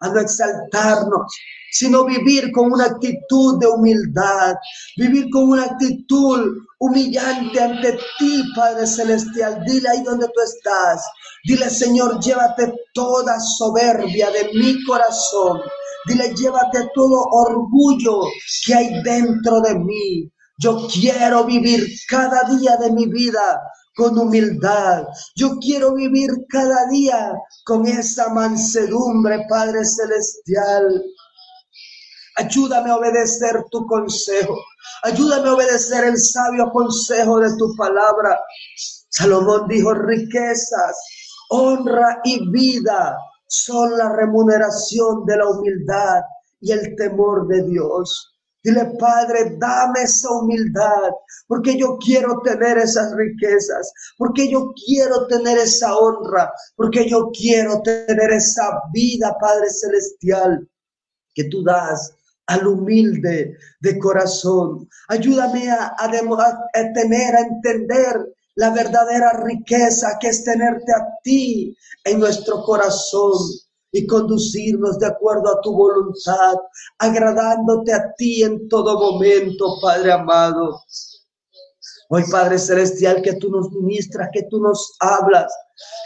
A 0.00 0.08
no 0.08 0.18
exaltarnos, 0.18 1.32
sino 1.72 2.04
vivir 2.04 2.52
con 2.52 2.70
una 2.70 2.84
actitud 2.84 3.58
de 3.58 3.66
humildad, 3.66 4.54
vivir 4.96 5.28
con 5.30 5.44
una 5.50 5.64
actitud 5.64 6.58
humillante 6.78 7.60
ante 7.60 7.98
ti, 8.18 8.42
Padre 8.54 8.86
Celestial. 8.86 9.64
Dile 9.66 9.88
ahí 9.88 10.02
donde 10.02 10.26
tú 10.26 10.40
estás. 10.42 11.02
Dile, 11.44 11.70
Señor, 11.70 12.20
llévate 12.20 12.72
toda 12.92 13.40
soberbia 13.40 14.30
de 14.30 14.50
mi 14.54 14.84
corazón. 14.84 15.60
Dile, 16.06 16.34
llévate 16.34 16.88
todo 16.94 17.22
orgullo 17.30 18.20
que 18.66 18.74
hay 18.74 19.02
dentro 19.02 19.60
de 19.62 19.74
mí. 19.74 20.30
Yo 20.58 20.86
quiero 20.92 21.44
vivir 21.44 21.86
cada 22.08 22.42
día 22.54 22.76
de 22.76 22.92
mi 22.92 23.06
vida 23.06 23.60
con 23.96 24.18
humildad. 24.18 25.04
Yo 25.36 25.58
quiero 25.58 25.94
vivir 25.94 26.30
cada 26.48 26.86
día 26.88 27.32
con 27.64 27.86
esa 27.86 28.28
mansedumbre, 28.32 29.46
Padre 29.48 29.84
Celestial. 29.84 31.02
Ayúdame 32.42 32.90
a 32.90 32.96
obedecer 32.96 33.64
tu 33.70 33.86
consejo. 33.86 34.56
Ayúdame 35.04 35.48
a 35.48 35.54
obedecer 35.54 36.04
el 36.04 36.18
sabio 36.18 36.70
consejo 36.70 37.38
de 37.38 37.56
tu 37.56 37.74
palabra. 37.76 38.40
Salomón 39.10 39.68
dijo, 39.68 39.94
riquezas, 39.94 40.96
honra 41.50 42.20
y 42.24 42.50
vida 42.50 43.16
son 43.46 43.96
la 43.96 44.08
remuneración 44.16 45.24
de 45.24 45.36
la 45.36 45.48
humildad 45.50 46.22
y 46.60 46.72
el 46.72 46.96
temor 46.96 47.46
de 47.46 47.62
Dios. 47.64 48.34
Dile, 48.64 48.92
Padre, 48.98 49.56
dame 49.58 50.02
esa 50.02 50.30
humildad, 50.30 51.10
porque 51.46 51.76
yo 51.76 51.96
quiero 51.98 52.40
tener 52.42 52.78
esas 52.78 53.14
riquezas, 53.14 53.92
porque 54.16 54.50
yo 54.50 54.72
quiero 54.86 55.26
tener 55.26 55.58
esa 55.58 55.96
honra, 55.96 56.52
porque 56.76 57.08
yo 57.08 57.30
quiero 57.32 57.82
tener 57.82 58.30
esa 58.32 58.80
vida, 58.92 59.36
Padre 59.40 59.68
Celestial, 59.68 60.68
que 61.34 61.44
tú 61.44 61.62
das 61.62 62.14
al 62.46 62.66
humilde 62.66 63.56
de 63.80 63.98
corazón. 63.98 64.88
Ayúdame 65.08 65.70
a, 65.70 65.94
tener, 66.94 67.36
a 67.36 67.40
entender 67.40 68.34
la 68.56 68.70
verdadera 68.70 69.32
riqueza 69.44 70.18
que 70.20 70.28
es 70.28 70.44
tenerte 70.44 70.92
a 70.92 71.06
ti 71.22 71.76
en 72.04 72.20
nuestro 72.20 72.62
corazón 72.62 73.32
y 73.92 74.06
conducirnos 74.06 74.98
de 74.98 75.06
acuerdo 75.06 75.50
a 75.50 75.60
tu 75.60 75.72
voluntad, 75.74 76.54
agradándote 76.98 77.92
a 77.92 78.12
ti 78.14 78.42
en 78.42 78.68
todo 78.68 78.98
momento, 78.98 79.78
Padre 79.82 80.12
amado. 80.12 80.80
Hoy, 82.08 82.24
Padre 82.30 82.58
Celestial, 82.58 83.22
que 83.22 83.34
tú 83.34 83.50
nos 83.50 83.70
ministras, 83.70 84.28
que 84.32 84.42
tú 84.50 84.60
nos 84.60 84.96
hablas, 85.00 85.50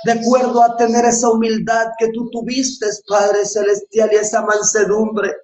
de 0.04 0.12
acuerdo 0.12 0.62
a 0.62 0.76
tener 0.76 1.04
esa 1.04 1.30
humildad 1.30 1.86
que 1.98 2.08
tú 2.12 2.30
tuviste, 2.30 2.86
Padre 3.08 3.44
Celestial, 3.44 4.10
y 4.12 4.16
esa 4.16 4.42
mansedumbre 4.42 5.34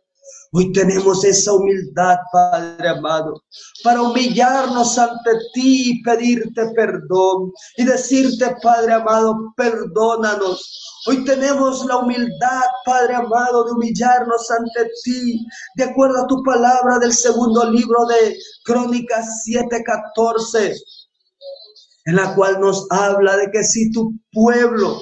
Hoy 0.54 0.70
tenemos 0.72 1.24
esa 1.24 1.50
humildad, 1.54 2.16
Padre 2.30 2.86
amado, 2.90 3.42
para 3.82 4.02
humillarnos 4.02 4.98
ante 4.98 5.30
ti 5.54 5.92
y 5.92 6.02
pedirte 6.02 6.68
perdón 6.76 7.50
y 7.78 7.84
decirte, 7.84 8.54
Padre 8.62 8.92
amado, 8.92 9.34
perdónanos. 9.56 10.78
Hoy 11.06 11.24
tenemos 11.24 11.86
la 11.86 11.96
humildad, 11.96 12.64
Padre 12.84 13.14
amado, 13.14 13.64
de 13.64 13.72
humillarnos 13.72 14.50
ante 14.50 14.90
ti, 15.02 15.42
de 15.76 15.84
acuerdo 15.84 16.22
a 16.22 16.26
tu 16.26 16.42
palabra 16.42 16.98
del 16.98 17.14
segundo 17.14 17.70
libro 17.70 18.04
de 18.04 18.36
Crónicas 18.64 19.44
7:14, 19.46 20.76
en 22.04 22.16
la 22.16 22.34
cual 22.34 22.60
nos 22.60 22.86
habla 22.90 23.38
de 23.38 23.50
que 23.50 23.64
si 23.64 23.90
tu 23.90 24.12
pueblo, 24.30 25.00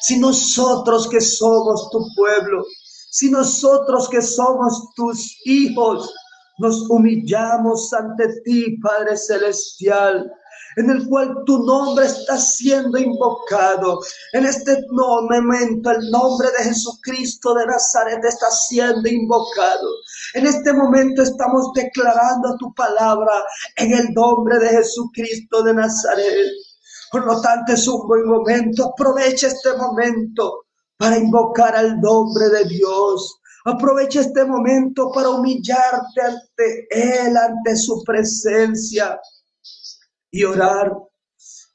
si 0.00 0.18
nosotros 0.18 1.08
que 1.08 1.20
somos 1.20 1.88
tu 1.90 2.04
pueblo, 2.16 2.64
si 3.10 3.30
nosotros 3.30 4.08
que 4.08 4.22
somos 4.22 4.92
tus 4.94 5.36
hijos 5.44 6.12
nos 6.58 6.88
humillamos 6.90 7.92
ante 7.92 8.40
ti, 8.44 8.78
Padre 8.82 9.16
Celestial, 9.16 10.30
en 10.76 10.90
el 10.90 11.08
cual 11.08 11.34
tu 11.46 11.64
nombre 11.64 12.06
está 12.06 12.36
siendo 12.36 12.98
invocado. 12.98 14.00
En 14.32 14.44
este 14.44 14.76
momento 14.90 15.90
el 15.90 16.10
nombre 16.10 16.48
de 16.58 16.64
Jesucristo 16.64 17.54
de 17.54 17.66
Nazaret 17.66 18.24
está 18.24 18.50
siendo 18.50 19.08
invocado. 19.08 19.88
En 20.34 20.46
este 20.46 20.72
momento 20.72 21.22
estamos 21.22 21.72
declarando 21.74 22.56
tu 22.58 22.72
palabra 22.74 23.44
en 23.76 23.92
el 23.92 24.12
nombre 24.14 24.58
de 24.58 24.68
Jesucristo 24.68 25.62
de 25.62 25.74
Nazaret. 25.74 26.46
Por 27.10 27.24
lo 27.24 27.40
tanto 27.40 27.72
es 27.72 27.88
un 27.88 28.06
buen 28.06 28.26
momento. 28.26 28.90
Aprovecha 28.92 29.48
este 29.48 29.74
momento 29.76 30.67
para 30.98 31.16
invocar 31.16 31.74
al 31.74 32.00
nombre 32.00 32.48
de 32.50 32.64
Dios. 32.66 33.40
Aprovecha 33.64 34.20
este 34.20 34.44
momento 34.44 35.10
para 35.12 35.30
humillarte 35.30 36.20
ante 36.20 36.86
Él, 36.90 37.36
ante 37.36 37.76
su 37.76 38.02
presencia 38.04 39.18
y 40.30 40.44
orar. 40.44 40.92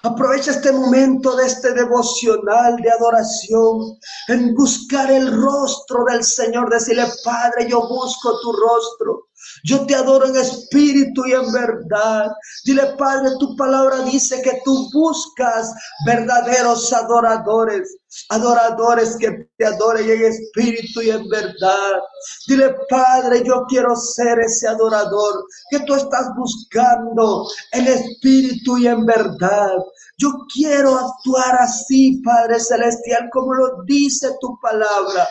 Aprovecha 0.03 0.51
este 0.51 0.73
momento 0.73 1.33
de 1.37 1.45
este 1.45 1.73
devocional 1.73 2.75
de 2.75 2.91
adoración 2.91 3.97
en 4.27 4.53
buscar 4.53 5.09
el 5.09 5.31
rostro 5.41 6.03
del 6.05 6.23
Señor. 6.23 6.69
Decirle, 6.69 7.05
Padre, 7.23 7.69
yo 7.69 7.87
busco 7.87 8.37
tu 8.41 8.51
rostro. 8.51 9.29
Yo 9.63 9.85
te 9.85 9.95
adoro 9.95 10.27
en 10.27 10.35
espíritu 10.35 11.25
y 11.25 11.33
en 11.33 11.51
verdad. 11.51 12.31
Dile, 12.65 12.95
Padre, 12.97 13.31
tu 13.39 13.55
palabra 13.55 14.01
dice 14.03 14.41
que 14.41 14.61
tú 14.63 14.89
buscas 14.91 15.73
verdaderos 16.05 16.91
adoradores, 16.91 17.97
adoradores 18.29 19.15
que 19.17 19.49
te 19.57 19.65
adoren 19.65 20.09
en 20.09 20.25
espíritu 20.25 21.01
y 21.01 21.09
en 21.11 21.27
verdad. 21.29 21.99
Dile, 22.47 22.75
Padre, 22.89 23.43
yo 23.45 23.63
quiero 23.67 23.95
ser 23.95 24.39
ese 24.39 24.67
adorador 24.67 25.45
que 25.69 25.79
tú 25.81 25.95
estás 25.95 26.27
buscando 26.35 27.47
en 27.71 27.87
espíritu 27.87 28.77
y 28.77 28.87
en 28.87 29.05
verdad. 29.05 29.77
Yo 30.17 30.29
quiero 30.53 30.95
actuar 30.95 31.55
así, 31.59 32.21
Padre 32.23 32.59
Celestial, 32.59 33.29
como 33.31 33.53
lo 33.53 33.83
dice 33.85 34.29
tu 34.39 34.59
palabra. 34.61 35.27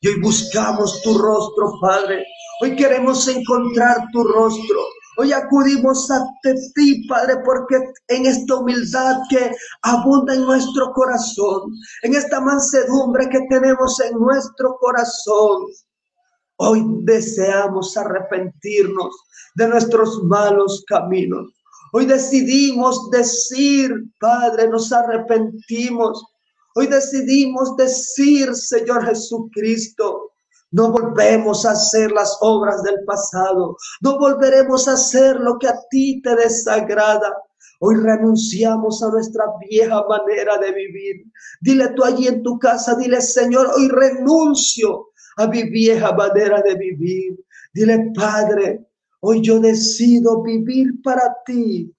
Y 0.00 0.08
hoy 0.08 0.20
buscamos 0.20 1.02
tu 1.02 1.18
rostro, 1.18 1.74
Padre. 1.80 2.24
Hoy 2.62 2.76
queremos 2.76 3.26
encontrar 3.26 3.96
tu 4.12 4.22
rostro. 4.22 4.80
Hoy 5.16 5.32
acudimos 5.32 6.10
a 6.10 6.22
ti, 6.74 7.06
Padre, 7.08 7.36
porque 7.44 7.76
en 8.08 8.26
esta 8.26 8.56
humildad 8.56 9.16
que 9.30 9.50
abunda 9.82 10.34
en 10.34 10.44
nuestro 10.44 10.92
corazón, 10.92 11.72
en 12.02 12.14
esta 12.14 12.38
mansedumbre 12.40 13.28
que 13.30 13.40
tenemos 13.48 13.98
en 14.00 14.12
nuestro 14.18 14.76
corazón, 14.78 15.66
hoy 16.56 16.84
deseamos 17.04 17.96
arrepentirnos 17.96 19.16
de 19.54 19.68
nuestros 19.68 20.22
malos 20.24 20.84
caminos. 20.86 21.50
Hoy 21.92 22.04
decidimos 22.04 23.10
decir, 23.10 23.90
Padre, 24.20 24.68
nos 24.68 24.92
arrepentimos 24.92 26.22
Hoy 26.76 26.86
decidimos 26.86 27.76
decir, 27.76 28.54
Señor 28.54 29.04
Jesucristo, 29.04 30.29
no 30.72 30.92
volvemos 30.92 31.66
a 31.66 31.72
hacer 31.72 32.12
las 32.12 32.36
obras 32.40 32.82
del 32.82 33.04
pasado, 33.04 33.76
no 34.00 34.18
volveremos 34.18 34.88
a 34.88 34.92
hacer 34.92 35.36
lo 35.40 35.58
que 35.58 35.68
a 35.68 35.78
ti 35.90 36.20
te 36.22 36.34
desagrada. 36.36 37.36
Hoy 37.80 37.96
renunciamos 37.96 39.02
a 39.02 39.08
nuestra 39.08 39.44
vieja 39.68 40.04
manera 40.06 40.58
de 40.58 40.72
vivir. 40.72 41.24
Dile 41.60 41.88
tú 41.96 42.04
allí 42.04 42.28
en 42.28 42.42
tu 42.42 42.58
casa, 42.58 42.94
dile 42.94 43.20
Señor, 43.20 43.70
hoy 43.74 43.88
renuncio 43.88 45.08
a 45.36 45.46
mi 45.46 45.62
vieja 45.64 46.12
manera 46.12 46.60
de 46.62 46.74
vivir. 46.74 47.42
Dile 47.72 48.12
Padre, 48.14 48.86
hoy 49.20 49.40
yo 49.42 49.60
decido 49.60 50.42
vivir 50.42 51.00
para 51.02 51.36
ti 51.46 51.94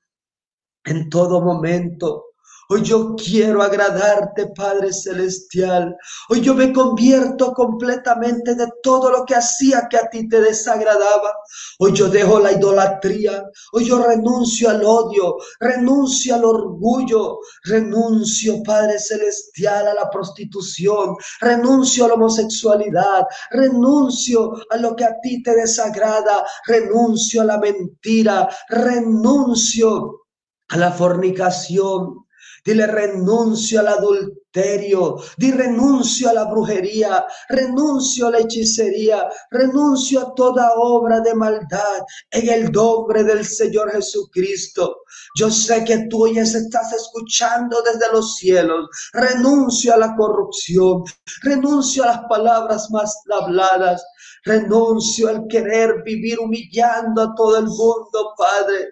en 0.85 1.09
todo 1.09 1.41
momento. 1.41 2.30
Hoy 2.73 2.83
yo 2.83 3.17
quiero 3.17 3.61
agradarte, 3.61 4.47
Padre 4.55 4.93
Celestial. 4.93 5.93
Hoy 6.29 6.39
yo 6.39 6.55
me 6.55 6.71
convierto 6.71 7.51
completamente 7.51 8.55
de 8.55 8.65
todo 8.81 9.11
lo 9.11 9.25
que 9.25 9.35
hacía 9.35 9.89
que 9.89 9.97
a 9.97 10.07
ti 10.09 10.29
te 10.29 10.39
desagradaba. 10.39 11.33
Hoy 11.79 11.91
yo 11.91 12.07
dejo 12.07 12.39
la 12.39 12.53
idolatría. 12.53 13.43
Hoy 13.73 13.89
yo 13.89 14.01
renuncio 14.01 14.69
al 14.69 14.85
odio, 14.85 15.35
renuncio 15.59 16.33
al 16.33 16.45
orgullo, 16.45 17.39
renuncio, 17.65 18.63
Padre 18.63 18.99
Celestial, 18.99 19.89
a 19.89 19.93
la 19.93 20.09
prostitución, 20.09 21.17
renuncio 21.41 22.05
a 22.05 22.07
la 22.07 22.13
homosexualidad, 22.13 23.25
renuncio 23.49 24.53
a 24.69 24.77
lo 24.77 24.95
que 24.95 25.03
a 25.03 25.19
ti 25.21 25.43
te 25.43 25.53
desagrada, 25.57 26.45
renuncio 26.67 27.41
a 27.41 27.45
la 27.45 27.57
mentira, 27.57 28.47
renuncio 28.69 30.21
a 30.69 30.77
la 30.77 30.89
fornicación, 30.89 32.21
Dile 32.63 32.85
renuncio 32.85 33.79
al 33.79 33.87
adulterio, 33.87 35.15
di 35.35 35.51
renuncio 35.51 36.29
a 36.29 36.33
la 36.33 36.45
brujería, 36.45 37.25
renuncio 37.49 38.27
a 38.27 38.31
la 38.31 38.37
hechicería, 38.37 39.27
renuncio 39.49 40.21
a 40.21 40.33
toda 40.35 40.73
obra 40.75 41.21
de 41.21 41.33
maldad 41.33 42.03
en 42.29 42.49
el 42.49 42.71
nombre 42.71 43.23
del 43.23 43.43
Señor 43.45 43.91
Jesucristo. 43.91 44.97
Yo 45.35 45.49
sé 45.49 45.83
que 45.85 46.05
tú 46.07 46.27
ya 46.27 46.43
estás 46.43 46.93
escuchando 46.93 47.81
desde 47.81 48.11
los 48.11 48.35
cielos. 48.35 48.87
Renuncio 49.13 49.95
a 49.95 49.97
la 49.97 50.15
corrupción, 50.15 51.03
renuncio 51.41 52.03
a 52.03 52.07
las 52.07 52.21
palabras 52.29 52.91
más 52.91 53.23
habladas, 53.31 54.05
renuncio 54.43 55.29
al 55.29 55.47
querer 55.47 56.03
vivir 56.03 56.39
humillando 56.39 57.23
a 57.23 57.33
todo 57.35 57.57
el 57.57 57.65
mundo, 57.65 58.33
Padre. 58.37 58.89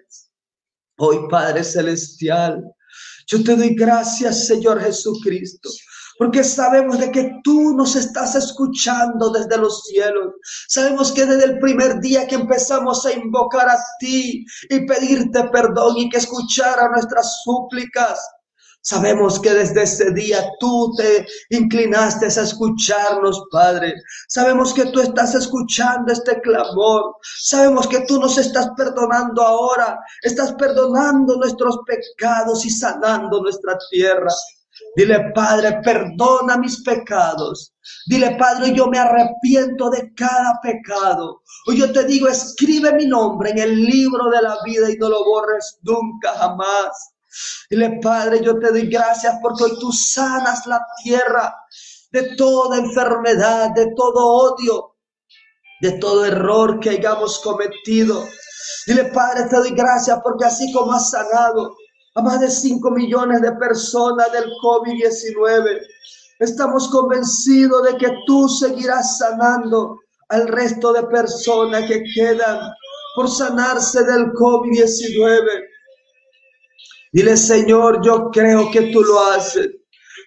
Hoy, 0.98 1.28
Padre 1.30 1.62
Celestial, 1.62 2.64
yo 3.30 3.44
te 3.44 3.54
doy 3.54 3.74
gracias, 3.76 4.48
Señor 4.48 4.80
Jesucristo, 4.80 5.70
porque 6.18 6.42
sabemos 6.42 6.98
de 6.98 7.12
que 7.12 7.30
tú 7.44 7.76
nos 7.76 7.94
estás 7.94 8.34
escuchando 8.34 9.30
desde 9.30 9.56
los 9.56 9.84
cielos. 9.84 10.34
Sabemos 10.68 11.12
que 11.12 11.24
desde 11.24 11.44
el 11.44 11.58
primer 11.60 12.00
día 12.00 12.26
que 12.26 12.34
empezamos 12.34 13.06
a 13.06 13.12
invocar 13.12 13.68
a 13.68 13.78
ti 14.00 14.44
y 14.68 14.86
pedirte 14.86 15.44
perdón 15.44 15.96
y 15.98 16.10
que 16.10 16.18
escuchara 16.18 16.90
nuestras 16.90 17.42
súplicas, 17.44 18.18
Sabemos 18.82 19.38
que 19.40 19.52
desde 19.52 19.82
ese 19.82 20.10
día 20.12 20.42
tú 20.58 20.94
te 20.96 21.26
inclinaste 21.50 22.26
a 22.26 22.42
escucharnos, 22.42 23.42
Padre. 23.50 23.94
Sabemos 24.28 24.72
que 24.72 24.86
tú 24.86 25.00
estás 25.00 25.34
escuchando 25.34 26.12
este 26.12 26.40
clamor. 26.40 27.14
Sabemos 27.42 27.86
que 27.86 28.00
tú 28.06 28.18
nos 28.18 28.38
estás 28.38 28.70
perdonando 28.76 29.42
ahora. 29.42 29.98
Estás 30.22 30.52
perdonando 30.54 31.36
nuestros 31.36 31.78
pecados 31.86 32.64
y 32.64 32.70
sanando 32.70 33.42
nuestra 33.42 33.76
tierra. 33.90 34.32
Dile, 34.96 35.30
Padre, 35.34 35.80
perdona 35.84 36.56
mis 36.56 36.82
pecados. 36.82 37.74
Dile, 38.06 38.36
Padre, 38.36 38.72
yo 38.74 38.86
me 38.86 38.98
arrepiento 38.98 39.90
de 39.90 40.12
cada 40.14 40.58
pecado. 40.62 41.42
Hoy 41.66 41.78
yo 41.78 41.92
te 41.92 42.04
digo, 42.04 42.28
escribe 42.28 42.92
mi 42.94 43.06
nombre 43.06 43.50
en 43.50 43.58
el 43.58 43.76
libro 43.76 44.30
de 44.30 44.42
la 44.42 44.56
vida 44.64 44.90
y 44.90 44.96
no 44.96 45.10
lo 45.10 45.24
borres 45.24 45.78
nunca 45.82 46.32
jamás. 46.32 47.12
Dile, 47.68 47.98
Padre, 48.02 48.42
yo 48.42 48.58
te 48.58 48.70
doy 48.70 48.88
gracias 48.88 49.36
porque 49.42 49.64
tú 49.80 49.92
sanas 49.92 50.66
la 50.66 50.84
tierra 51.02 51.54
de 52.10 52.34
toda 52.36 52.78
enfermedad, 52.78 53.70
de 53.74 53.92
todo 53.94 54.26
odio, 54.26 54.96
de 55.80 55.92
todo 55.92 56.24
error 56.24 56.80
que 56.80 56.90
hayamos 56.90 57.38
cometido. 57.38 58.26
Dile, 58.86 59.04
Padre, 59.06 59.44
te 59.48 59.56
doy 59.56 59.70
gracias 59.70 60.18
porque 60.22 60.44
así 60.44 60.72
como 60.72 60.92
has 60.92 61.10
sanado 61.10 61.76
a 62.14 62.22
más 62.22 62.40
de 62.40 62.50
5 62.50 62.90
millones 62.90 63.40
de 63.40 63.52
personas 63.52 64.32
del 64.32 64.50
COVID-19, 64.62 65.80
estamos 66.40 66.88
convencidos 66.88 67.84
de 67.84 67.96
que 67.96 68.12
tú 68.26 68.48
seguirás 68.48 69.18
sanando 69.18 70.00
al 70.28 70.48
resto 70.48 70.92
de 70.92 71.04
personas 71.04 71.86
que 71.86 72.02
quedan 72.14 72.72
por 73.14 73.30
sanarse 73.30 74.02
del 74.04 74.32
COVID-19. 74.32 75.69
Dile, 77.12 77.36
Señor, 77.36 78.00
yo 78.04 78.30
creo 78.30 78.70
que 78.70 78.92
tú 78.92 79.02
lo 79.02 79.20
haces. 79.30 79.68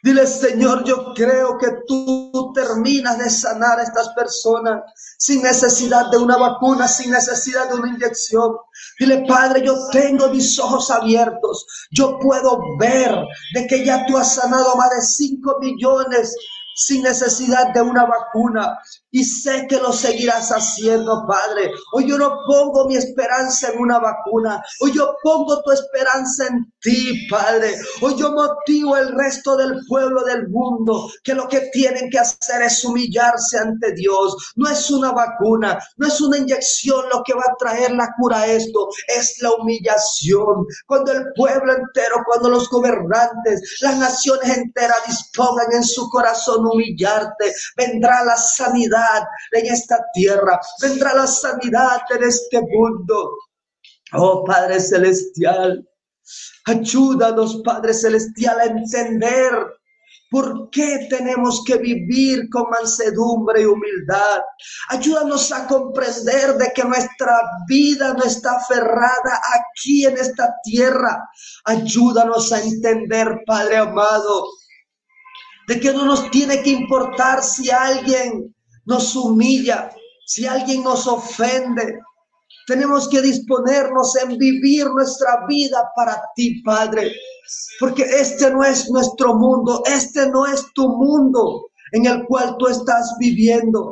Dile, 0.03 0.27
Señor, 0.27 0.83
yo 0.83 1.13
creo 1.13 1.57
que 1.57 1.67
tú 1.87 2.51
terminas 2.53 3.17
de 3.19 3.29
sanar 3.29 3.79
a 3.79 3.83
estas 3.83 4.09
personas 4.09 4.81
sin 5.17 5.41
necesidad 5.41 6.11
de 6.11 6.17
una 6.17 6.35
vacuna, 6.35 6.89
sin 6.89 7.11
necesidad 7.11 7.69
de 7.69 7.75
una 7.75 7.87
inyección. 7.87 8.51
Dile, 8.99 9.23
Padre, 9.25 9.65
yo 9.65 9.75
tengo 9.93 10.27
mis 10.27 10.59
ojos 10.59 10.91
abiertos. 10.91 11.65
Yo 11.91 12.19
puedo 12.19 12.59
ver 12.77 13.15
de 13.53 13.65
que 13.67 13.85
ya 13.85 14.05
tú 14.05 14.17
has 14.17 14.35
sanado 14.35 14.75
más 14.75 14.89
de 14.89 15.01
5 15.01 15.57
millones 15.61 16.35
sin 16.75 17.03
necesidad 17.03 17.73
de 17.73 17.81
una 17.81 18.05
vacuna. 18.05 18.79
Y 19.11 19.23
sé 19.23 19.67
que 19.69 19.77
lo 19.77 19.93
seguirás 19.93 20.49
haciendo, 20.49 21.25
Padre. 21.27 21.71
Hoy 21.91 22.09
yo 22.09 22.17
no 22.17 22.39
pongo 22.47 22.87
mi 22.87 22.95
esperanza 22.95 23.69
en 23.71 23.79
una 23.79 23.99
vacuna. 23.99 24.63
Hoy 24.81 24.91
yo 24.91 25.15
pongo 25.21 25.61
tu 25.61 25.71
esperanza 25.71 26.47
en 26.47 26.73
ti, 26.81 27.27
Padre. 27.29 27.75
Hoy 28.01 28.15
yo 28.17 28.31
motivo 28.31 28.97
el 28.97 29.13
resto 29.13 29.55
del 29.55 29.79
pueblo 29.87 30.23
del 30.23 30.49
mundo 30.49 31.11
que 31.23 31.35
lo 31.35 31.47
que 31.47 31.69
tienen 31.71 32.09
que 32.09 32.17
hacer 32.17 32.63
es 32.63 32.83
humillarse 32.83 33.59
ante 33.59 33.93
Dios. 33.93 34.53
No 34.55 34.67
es 34.67 34.89
una 34.89 35.11
vacuna, 35.11 35.77
no 35.97 36.07
es 36.07 36.19
una 36.19 36.37
inyección 36.37 37.05
lo 37.13 37.21
que 37.23 37.35
va 37.35 37.43
a 37.43 37.55
traer 37.59 37.91
la 37.91 38.09
cura 38.17 38.39
a 38.39 38.47
esto. 38.47 38.89
Es 39.15 39.39
la 39.41 39.51
humillación. 39.51 40.65
Cuando 40.87 41.11
el 41.11 41.25
pueblo 41.35 41.71
entero, 41.71 42.15
cuando 42.25 42.49
los 42.49 42.67
gobernantes, 42.67 43.77
las 43.81 43.97
naciones 43.99 44.57
enteras 44.57 44.97
dispongan 45.05 45.67
en 45.71 45.83
su 45.83 46.09
corazón 46.09 46.62
humillarte, 46.65 47.53
vendrá 47.77 48.23
la 48.23 48.35
sanidad 48.35 49.23
en 49.51 49.65
esta 49.67 49.97
tierra, 50.13 50.59
vendrá 50.81 51.13
la 51.13 51.27
sanidad 51.27 52.01
en 52.09 52.23
este 52.23 52.61
mundo. 52.61 53.37
Oh 54.13 54.43
Padre 54.43 54.79
Celestial, 54.79 55.87
ayúdanos 56.65 57.61
Padre 57.63 57.93
Celestial 57.93 58.59
a 58.59 58.65
entender 58.65 59.53
¿Por 60.33 60.71
qué 60.71 61.05
tenemos 61.11 61.63
que 61.63 61.77
vivir 61.77 62.49
con 62.49 62.67
mansedumbre 62.71 63.61
y 63.61 63.65
humildad? 63.65 64.41
Ayúdanos 64.89 65.51
a 65.51 65.67
comprender 65.67 66.55
de 66.57 66.71
que 66.73 66.83
nuestra 66.83 67.39
vida 67.67 68.15
no 68.15 68.23
está 68.23 68.55
aferrada 68.55 69.39
aquí 69.53 70.07
en 70.07 70.17
esta 70.17 70.55
tierra. 70.63 71.23
Ayúdanos 71.65 72.51
a 72.51 72.63
entender, 72.63 73.43
Padre 73.45 73.77
amado, 73.77 74.47
de 75.67 75.79
que 75.79 75.93
no 75.93 76.05
nos 76.05 76.29
tiene 76.31 76.61
que 76.61 76.71
importar 76.71 77.43
si 77.43 77.69
alguien 77.69 78.53
nos 78.85 79.15
humilla, 79.15 79.89
si 80.25 80.45
alguien 80.45 80.83
nos 80.83 81.07
ofende, 81.07 81.99
tenemos 82.67 83.09
que 83.09 83.21
disponernos 83.21 84.15
en 84.17 84.37
vivir 84.37 84.87
nuestra 84.87 85.45
vida 85.47 85.89
para 85.95 86.21
ti, 86.35 86.61
Padre. 86.63 87.11
Porque 87.79 88.03
este 88.03 88.49
no 88.51 88.63
es 88.63 88.89
nuestro 88.89 89.35
mundo, 89.35 89.83
este 89.85 90.29
no 90.29 90.45
es 90.45 90.65
tu 90.73 90.87
mundo 90.87 91.69
en 91.91 92.05
el 92.05 92.25
cual 92.25 92.55
tú 92.57 92.67
estás 92.67 93.15
viviendo. 93.19 93.91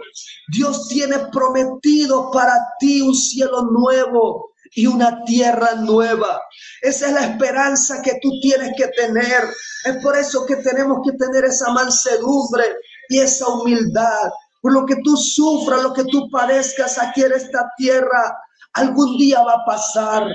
Dios 0.53 0.87
tiene 0.87 1.17
prometido 1.31 2.31
para 2.31 2.53
ti 2.79 3.01
un 3.01 3.15
cielo 3.15 3.63
nuevo 3.63 4.50
y 4.73 4.87
una 4.87 5.23
tierra 5.25 5.75
nueva. 5.75 6.41
Esa 6.81 7.07
es 7.07 7.13
la 7.13 7.25
esperanza 7.25 8.01
que 8.01 8.19
tú 8.21 8.29
tienes 8.41 8.71
que 8.77 8.87
tener. 8.89 9.43
Es 9.85 9.97
por 10.03 10.17
eso 10.17 10.45
que 10.45 10.57
tenemos 10.57 10.99
que 11.05 11.17
tener 11.17 11.45
esa 11.45 11.71
mansedumbre 11.71 12.65
y 13.09 13.19
esa 13.19 13.47
humildad. 13.47 14.29
Por 14.61 14.73
lo 14.73 14.85
que 14.85 14.95
tú 15.03 15.17
sufras, 15.17 15.81
lo 15.81 15.93
que 15.93 16.05
tú 16.05 16.29
padezcas 16.29 16.97
aquí 16.99 17.23
en 17.23 17.33
esta 17.33 17.69
tierra, 17.77 18.37
Algún 18.73 19.17
día 19.17 19.43
va 19.43 19.53
a 19.53 19.65
pasar, 19.65 20.27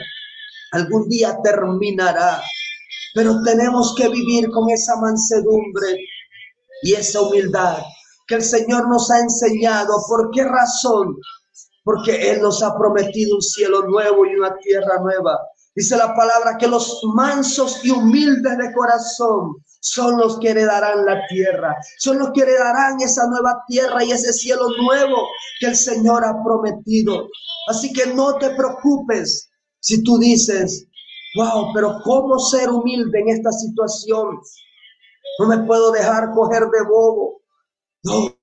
algún 0.72 1.09
día 1.09 1.38
terminará, 1.42 2.42
pero 3.14 3.42
tenemos 3.42 3.94
que 3.94 4.09
vivir 4.09 4.51
con 4.51 4.68
esa 4.68 4.96
mansedumbre 4.96 5.96
y 6.83 6.92
esa 6.92 7.22
humildad 7.22 7.79
que 8.29 8.35
el 8.35 8.42
Señor 8.42 8.88
nos 8.88 9.11
ha 9.11 9.20
enseñado. 9.20 10.05
¿Por 10.09 10.31
qué 10.33 10.44
razón? 10.44 11.16
Porque 11.87 12.33
Él 12.33 12.42
nos 12.42 12.64
ha 12.64 12.77
prometido 12.77 13.37
un 13.37 13.42
cielo 13.42 13.83
nuevo 13.87 14.27
y 14.27 14.35
una 14.35 14.57
tierra 14.57 14.99
nueva. 15.05 15.38
Dice 15.77 15.96
la 15.96 16.16
palabra 16.16 16.57
que 16.59 16.66
los 16.66 17.01
mansos 17.14 17.85
y 17.85 17.90
humildes 17.90 18.59
de 18.59 18.72
corazón 18.72 19.55
son 19.79 20.18
los 20.18 20.40
que 20.40 20.51
heredarán 20.51 21.07
la 21.07 21.25
tierra, 21.29 21.77
son 21.99 22.18
los 22.18 22.33
que 22.33 22.40
heredarán 22.40 23.01
esa 23.01 23.29
nueva 23.29 23.62
tierra 23.68 24.03
y 24.03 24.11
ese 24.11 24.33
cielo 24.33 24.66
nuevo 24.83 25.29
que 25.61 25.66
el 25.66 25.77
Señor 25.77 26.25
ha 26.25 26.42
prometido. 26.42 27.29
Así 27.68 27.92
que 27.92 28.07
no 28.14 28.35
te 28.35 28.51
preocupes 28.57 29.49
si 29.79 30.03
tú 30.03 30.18
dices, 30.18 30.88
wow, 31.37 31.72
pero 31.72 32.01
¿cómo 32.03 32.37
ser 32.40 32.68
humilde 32.68 33.20
en 33.20 33.29
esta 33.29 33.53
situación? 33.53 34.40
No 35.38 35.46
me 35.46 35.59
puedo 35.59 35.92
dejar 35.92 36.33
coger 36.33 36.64
de 36.64 36.83
bobo. 36.88 37.42
No, 38.03 38.35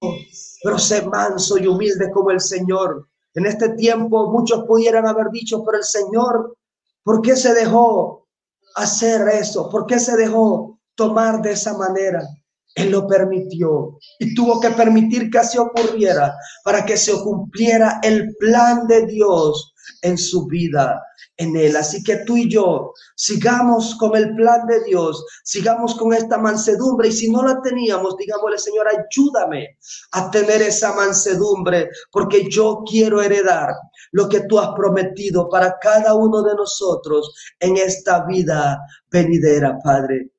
pero 0.63 0.79
sé 0.79 1.01
manso 1.01 1.57
y 1.57 1.67
humilde 1.67 2.09
como 2.13 2.31
el 2.31 2.39
Señor. 2.39 3.09
En 3.35 3.45
este 3.45 3.69
tiempo 3.69 4.31
muchos 4.31 4.63
pudieran 4.65 5.07
haber 5.07 5.29
dicho, 5.31 5.63
pero 5.63 5.79
el 5.79 5.83
Señor, 5.83 6.57
¿por 7.03 7.21
qué 7.21 7.35
se 7.35 7.53
dejó 7.53 8.27
hacer 8.75 9.27
eso? 9.29 9.69
¿Por 9.69 9.85
qué 9.85 9.99
se 9.99 10.15
dejó 10.15 10.79
tomar 10.95 11.41
de 11.41 11.51
esa 11.53 11.77
manera? 11.77 12.21
Él 12.75 12.91
lo 12.91 13.07
permitió 13.07 13.99
y 14.19 14.33
tuvo 14.33 14.59
que 14.59 14.71
permitir 14.71 15.29
que 15.29 15.39
así 15.39 15.57
ocurriera 15.57 16.35
para 16.63 16.83
que 16.85 16.97
se 16.97 17.13
cumpliera 17.21 17.99
el 18.01 18.35
plan 18.37 18.87
de 18.87 19.05
Dios 19.05 19.73
en 20.01 20.17
su 20.17 20.47
vida, 20.47 21.01
en 21.37 21.55
él. 21.55 21.75
Así 21.75 22.03
que 22.03 22.17
tú 22.25 22.37
y 22.37 22.49
yo 22.49 22.93
sigamos 23.15 23.95
con 23.95 24.15
el 24.15 24.35
plan 24.35 24.65
de 24.67 24.83
Dios, 24.83 25.25
sigamos 25.43 25.95
con 25.95 26.13
esta 26.13 26.37
mansedumbre 26.37 27.09
y 27.09 27.11
si 27.11 27.31
no 27.31 27.43
la 27.43 27.61
teníamos, 27.61 28.15
digámosle, 28.17 28.57
Señor, 28.57 28.87
ayúdame 28.87 29.77
a 30.11 30.29
tener 30.31 30.61
esa 30.61 30.93
mansedumbre 30.93 31.89
porque 32.11 32.49
yo 32.49 32.83
quiero 32.89 33.21
heredar 33.21 33.69
lo 34.11 34.29
que 34.29 34.41
tú 34.41 34.59
has 34.59 34.69
prometido 34.75 35.49
para 35.49 35.77
cada 35.79 36.13
uno 36.13 36.43
de 36.43 36.55
nosotros 36.55 37.33
en 37.59 37.77
esta 37.77 38.25
vida 38.25 38.79
venidera, 39.09 39.77
Padre. 39.83 40.29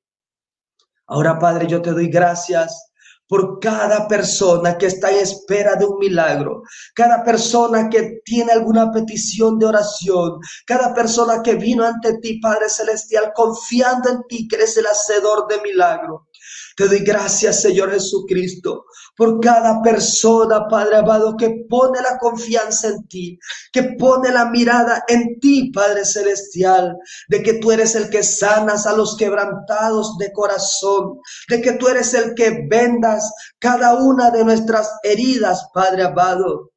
Ahora, 1.07 1.39
Padre, 1.39 1.67
yo 1.67 1.83
te 1.83 1.91
doy 1.91 2.09
gracias 2.09 2.93
por 3.29 3.59
cada 3.59 4.07
persona 4.07 4.77
que 4.77 4.87
está 4.87 5.11
en 5.11 5.19
espera 5.19 5.77
de 5.77 5.87
un 5.87 5.99
milagro, 5.99 6.63
cada 6.95 7.25
persona 7.25 7.89
que 7.89 8.21
tiene 8.25 8.53
alguna 8.53 8.93
petición 8.93 9.59
de 9.59 9.67
oración, 9.67 10.39
cada 10.67 10.93
persona 10.95 11.43
que 11.43 11.55
vino 11.55 11.85
ante 11.85 12.19
ti, 12.19 12.39
Padre 12.41 12.69
Celestial, 12.69 13.33
confiando 13.35 14.11
en 14.11 14.23
ti, 14.29 14.47
que 14.49 14.57
eres 14.57 14.77
el 14.77 14.87
hacedor 14.87 15.47
de 15.49 15.61
milagro. 15.63 16.29
Te 16.77 16.89
doy 16.89 17.01
gracias, 17.01 17.63
Señor 17.63 17.93
Jesucristo, 17.93 18.87
por 19.17 19.39
cada 19.41 19.81
persona, 19.81 20.67
Padre 20.69 20.97
amado, 20.97 21.37
que 21.37 21.65
pone 21.69 22.01
la 22.03 22.19
confianza 22.19 22.89
en 22.89 23.07
ti, 23.07 23.39
que 23.73 23.95
pone 23.99 24.33
la 24.33 24.47
mirada 24.47 25.05
en 25.07 25.39
ti, 25.39 25.71
Padre 25.73 26.05
Celestial, 26.05 26.97
de 27.29 27.43
que 27.45 27.55
tú 27.55 27.71
eres 27.71 27.95
el 27.95 28.11
que 28.11 28.25
sanas 28.25 28.87
a 28.87 28.97
los 28.97 29.17
quebrantados 29.17 30.19
de 30.19 30.33
corazón, 30.33 31.21
de 31.49 31.63
que 31.63 31.75
tú 31.75 31.87
eres 31.87 32.13
el 32.13 32.35
que 32.35 32.67
vendas 32.69 33.33
cada 33.61 33.95
una 33.95 34.33
de 34.33 34.45
nuestras 34.45 34.91
heridas, 35.05 35.69
Padre 35.73 36.03
amado, 36.03 36.73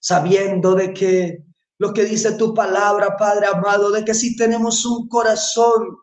sabiendo 0.00 0.76
de 0.76 0.92
que 0.92 1.38
lo 1.78 1.92
que 1.92 2.04
dice 2.04 2.32
tu 2.32 2.54
palabra, 2.54 3.16
Padre 3.16 3.48
amado, 3.48 3.90
de 3.90 4.04
que 4.04 4.14
si 4.14 4.36
tenemos 4.36 4.86
un 4.86 5.08
corazón 5.08 5.98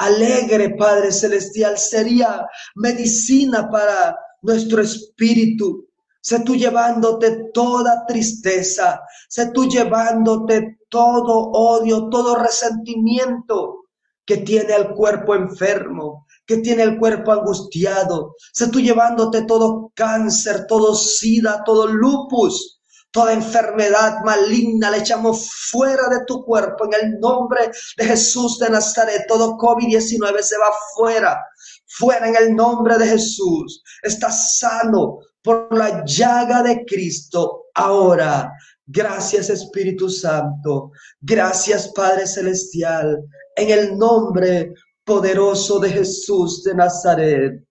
alegre, 0.00 0.76
Padre 0.76 1.12
Celestial, 1.12 1.76
sería 1.78 2.46
medicina 2.74 3.68
para 3.70 4.16
nuestro 4.42 4.82
espíritu. 4.82 5.86
Sé 6.22 6.40
tú 6.40 6.54
llevándote 6.54 7.50
toda 7.54 8.04
tristeza, 8.06 9.00
sé 9.28 9.50
tú 9.52 9.66
llevándote 9.68 10.78
todo 10.88 11.50
odio, 11.50 12.08
todo 12.08 12.34
resentimiento 12.34 13.84
que 14.26 14.38
tiene 14.38 14.74
el 14.74 14.90
cuerpo 14.94 15.34
enfermo, 15.34 16.26
que 16.46 16.58
tiene 16.58 16.82
el 16.82 16.98
cuerpo 16.98 17.32
angustiado. 17.32 18.34
Sé 18.52 18.68
tú 18.68 18.80
llevándote 18.80 19.42
todo 19.42 19.92
cáncer, 19.94 20.66
todo 20.66 20.94
sida, 20.94 21.62
todo 21.64 21.86
lupus, 21.86 22.79
Toda 23.12 23.32
enfermedad 23.32 24.20
maligna 24.24 24.90
la 24.90 24.98
echamos 24.98 25.50
fuera 25.70 26.08
de 26.08 26.24
tu 26.26 26.44
cuerpo 26.44 26.84
en 26.84 26.94
el 26.94 27.18
nombre 27.18 27.70
de 27.96 28.04
Jesús 28.04 28.58
de 28.58 28.70
Nazaret. 28.70 29.24
Todo 29.26 29.56
COVID-19 29.56 30.40
se 30.42 30.56
va 30.58 30.70
fuera, 30.94 31.36
fuera 31.86 32.28
en 32.28 32.36
el 32.36 32.54
nombre 32.54 32.98
de 32.98 33.06
Jesús. 33.06 33.82
Estás 34.02 34.58
sano 34.58 35.18
por 35.42 35.76
la 35.76 36.04
llaga 36.04 36.62
de 36.62 36.84
Cristo 36.84 37.64
ahora. 37.74 38.52
Gracias 38.86 39.50
Espíritu 39.50 40.08
Santo. 40.08 40.92
Gracias 41.20 41.88
Padre 41.88 42.28
Celestial. 42.28 43.24
En 43.56 43.70
el 43.70 43.98
nombre 43.98 44.72
poderoso 45.04 45.80
de 45.80 45.90
Jesús 45.90 46.62
de 46.62 46.74
Nazaret. 46.74 47.64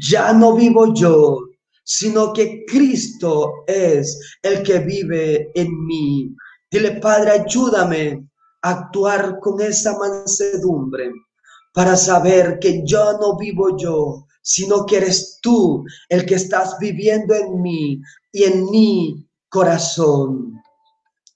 ya 0.00 0.32
no 0.32 0.54
vivo 0.54 0.94
yo, 0.94 1.47
sino 1.90 2.34
que 2.34 2.66
Cristo 2.66 3.64
es 3.66 4.20
el 4.42 4.62
que 4.62 4.80
vive 4.80 5.50
en 5.54 5.86
mí. 5.86 6.36
Dile, 6.70 7.00
Padre, 7.00 7.30
ayúdame 7.30 8.28
a 8.60 8.70
actuar 8.72 9.38
con 9.40 9.58
esa 9.62 9.96
mansedumbre 9.96 11.10
para 11.72 11.96
saber 11.96 12.58
que 12.58 12.82
yo 12.84 13.14
no 13.18 13.38
vivo 13.38 13.74
yo, 13.78 14.26
sino 14.42 14.84
que 14.84 14.98
eres 14.98 15.38
tú 15.40 15.82
el 16.10 16.26
que 16.26 16.34
estás 16.34 16.76
viviendo 16.78 17.34
en 17.34 17.62
mí 17.62 18.02
y 18.32 18.44
en 18.44 18.66
mi 18.70 19.26
corazón. 19.48 20.60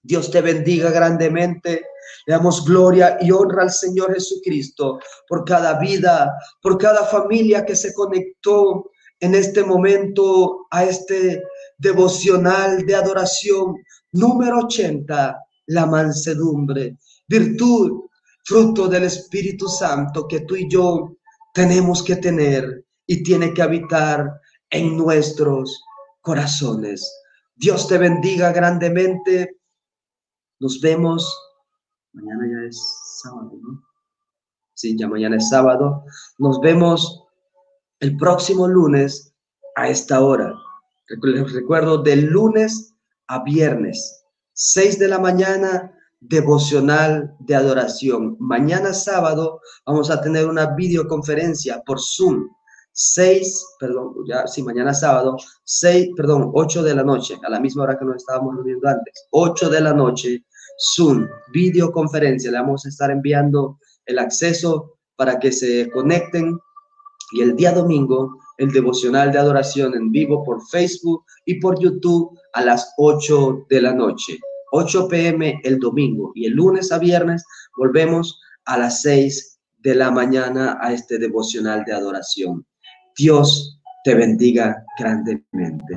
Dios 0.02 0.30
te 0.30 0.42
bendiga 0.42 0.90
grandemente. 0.90 1.86
Le 2.26 2.34
damos 2.34 2.62
gloria 2.66 3.16
y 3.22 3.30
honra 3.30 3.62
al 3.62 3.70
Señor 3.70 4.12
Jesucristo 4.12 4.98
por 5.26 5.46
cada 5.46 5.78
vida, 5.78 6.30
por 6.60 6.76
cada 6.76 7.06
familia 7.06 7.64
que 7.64 7.74
se 7.74 7.94
conectó 7.94 8.91
en 9.22 9.36
este 9.36 9.62
momento 9.62 10.66
a 10.68 10.84
este 10.84 11.44
devocional 11.78 12.84
de 12.84 12.96
adoración 12.96 13.76
número 14.10 14.58
80, 14.64 15.38
la 15.66 15.86
mansedumbre, 15.86 16.98
virtud, 17.28 18.02
fruto 18.44 18.88
del 18.88 19.04
Espíritu 19.04 19.68
Santo 19.68 20.26
que 20.26 20.40
tú 20.40 20.56
y 20.56 20.68
yo 20.68 21.16
tenemos 21.54 22.02
que 22.02 22.16
tener 22.16 22.84
y 23.06 23.22
tiene 23.22 23.54
que 23.54 23.62
habitar 23.62 24.40
en 24.68 24.96
nuestros 24.96 25.84
corazones. 26.20 27.08
Dios 27.54 27.86
te 27.86 27.98
bendiga 27.98 28.52
grandemente. 28.52 29.60
Nos 30.58 30.80
vemos. 30.80 31.32
Mañana 32.12 32.44
ya 32.50 32.68
es 32.68 32.82
sábado, 33.22 33.52
¿no? 33.62 33.84
Sí, 34.74 34.98
ya 34.98 35.06
mañana 35.06 35.36
es 35.36 35.48
sábado. 35.48 36.04
Nos 36.38 36.58
vemos 36.60 37.22
el 38.02 38.16
próximo 38.16 38.66
lunes 38.66 39.32
a 39.76 39.88
esta 39.88 40.20
hora. 40.20 40.52
Recuerdo, 41.08 42.02
de 42.02 42.16
lunes 42.16 42.94
a 43.28 43.44
viernes, 43.44 44.24
6 44.54 44.98
de 44.98 45.08
la 45.08 45.18
mañana, 45.18 45.92
devocional 46.20 47.34
de 47.38 47.54
adoración. 47.54 48.36
Mañana 48.40 48.92
sábado 48.92 49.60
vamos 49.86 50.10
a 50.10 50.20
tener 50.20 50.46
una 50.46 50.74
videoconferencia 50.74 51.80
por 51.86 52.00
Zoom. 52.00 52.48
6, 52.94 53.66
perdón, 53.78 54.14
ya, 54.26 54.46
sí, 54.46 54.62
mañana 54.62 54.92
sábado, 54.92 55.36
6, 55.64 56.10
perdón, 56.16 56.50
8 56.52 56.82
de 56.82 56.94
la 56.94 57.04
noche, 57.04 57.38
a 57.42 57.48
la 57.48 57.60
misma 57.60 57.84
hora 57.84 57.98
que 57.98 58.04
nos 58.04 58.16
estábamos 58.16 58.56
reuniendo 58.56 58.86
antes, 58.88 59.28
8 59.30 59.70
de 59.70 59.80
la 59.80 59.94
noche, 59.94 60.44
Zoom, 60.94 61.28
videoconferencia. 61.52 62.50
Le 62.50 62.58
vamos 62.58 62.84
a 62.84 62.88
estar 62.88 63.10
enviando 63.12 63.78
el 64.06 64.18
acceso 64.18 64.98
para 65.16 65.38
que 65.38 65.52
se 65.52 65.88
conecten. 65.90 66.58
Y 67.32 67.42
el 67.42 67.56
día 67.56 67.72
domingo, 67.72 68.38
el 68.58 68.70
devocional 68.72 69.32
de 69.32 69.38
adoración 69.38 69.94
en 69.94 70.10
vivo 70.10 70.44
por 70.44 70.60
Facebook 70.68 71.24
y 71.44 71.60
por 71.60 71.80
YouTube 71.80 72.38
a 72.52 72.64
las 72.64 72.92
8 72.98 73.66
de 73.68 73.82
la 73.82 73.94
noche. 73.94 74.38
8 74.72 75.08
pm 75.08 75.60
el 75.64 75.78
domingo 75.78 76.32
y 76.34 76.46
el 76.46 76.54
lunes 76.54 76.92
a 76.92 76.98
viernes 76.98 77.44
volvemos 77.76 78.40
a 78.64 78.78
las 78.78 79.02
6 79.02 79.60
de 79.80 79.94
la 79.94 80.10
mañana 80.10 80.78
a 80.80 80.92
este 80.92 81.18
devocional 81.18 81.84
de 81.84 81.92
adoración. 81.92 82.64
Dios 83.16 83.78
te 84.04 84.14
bendiga 84.14 84.84
grandemente. 84.98 85.96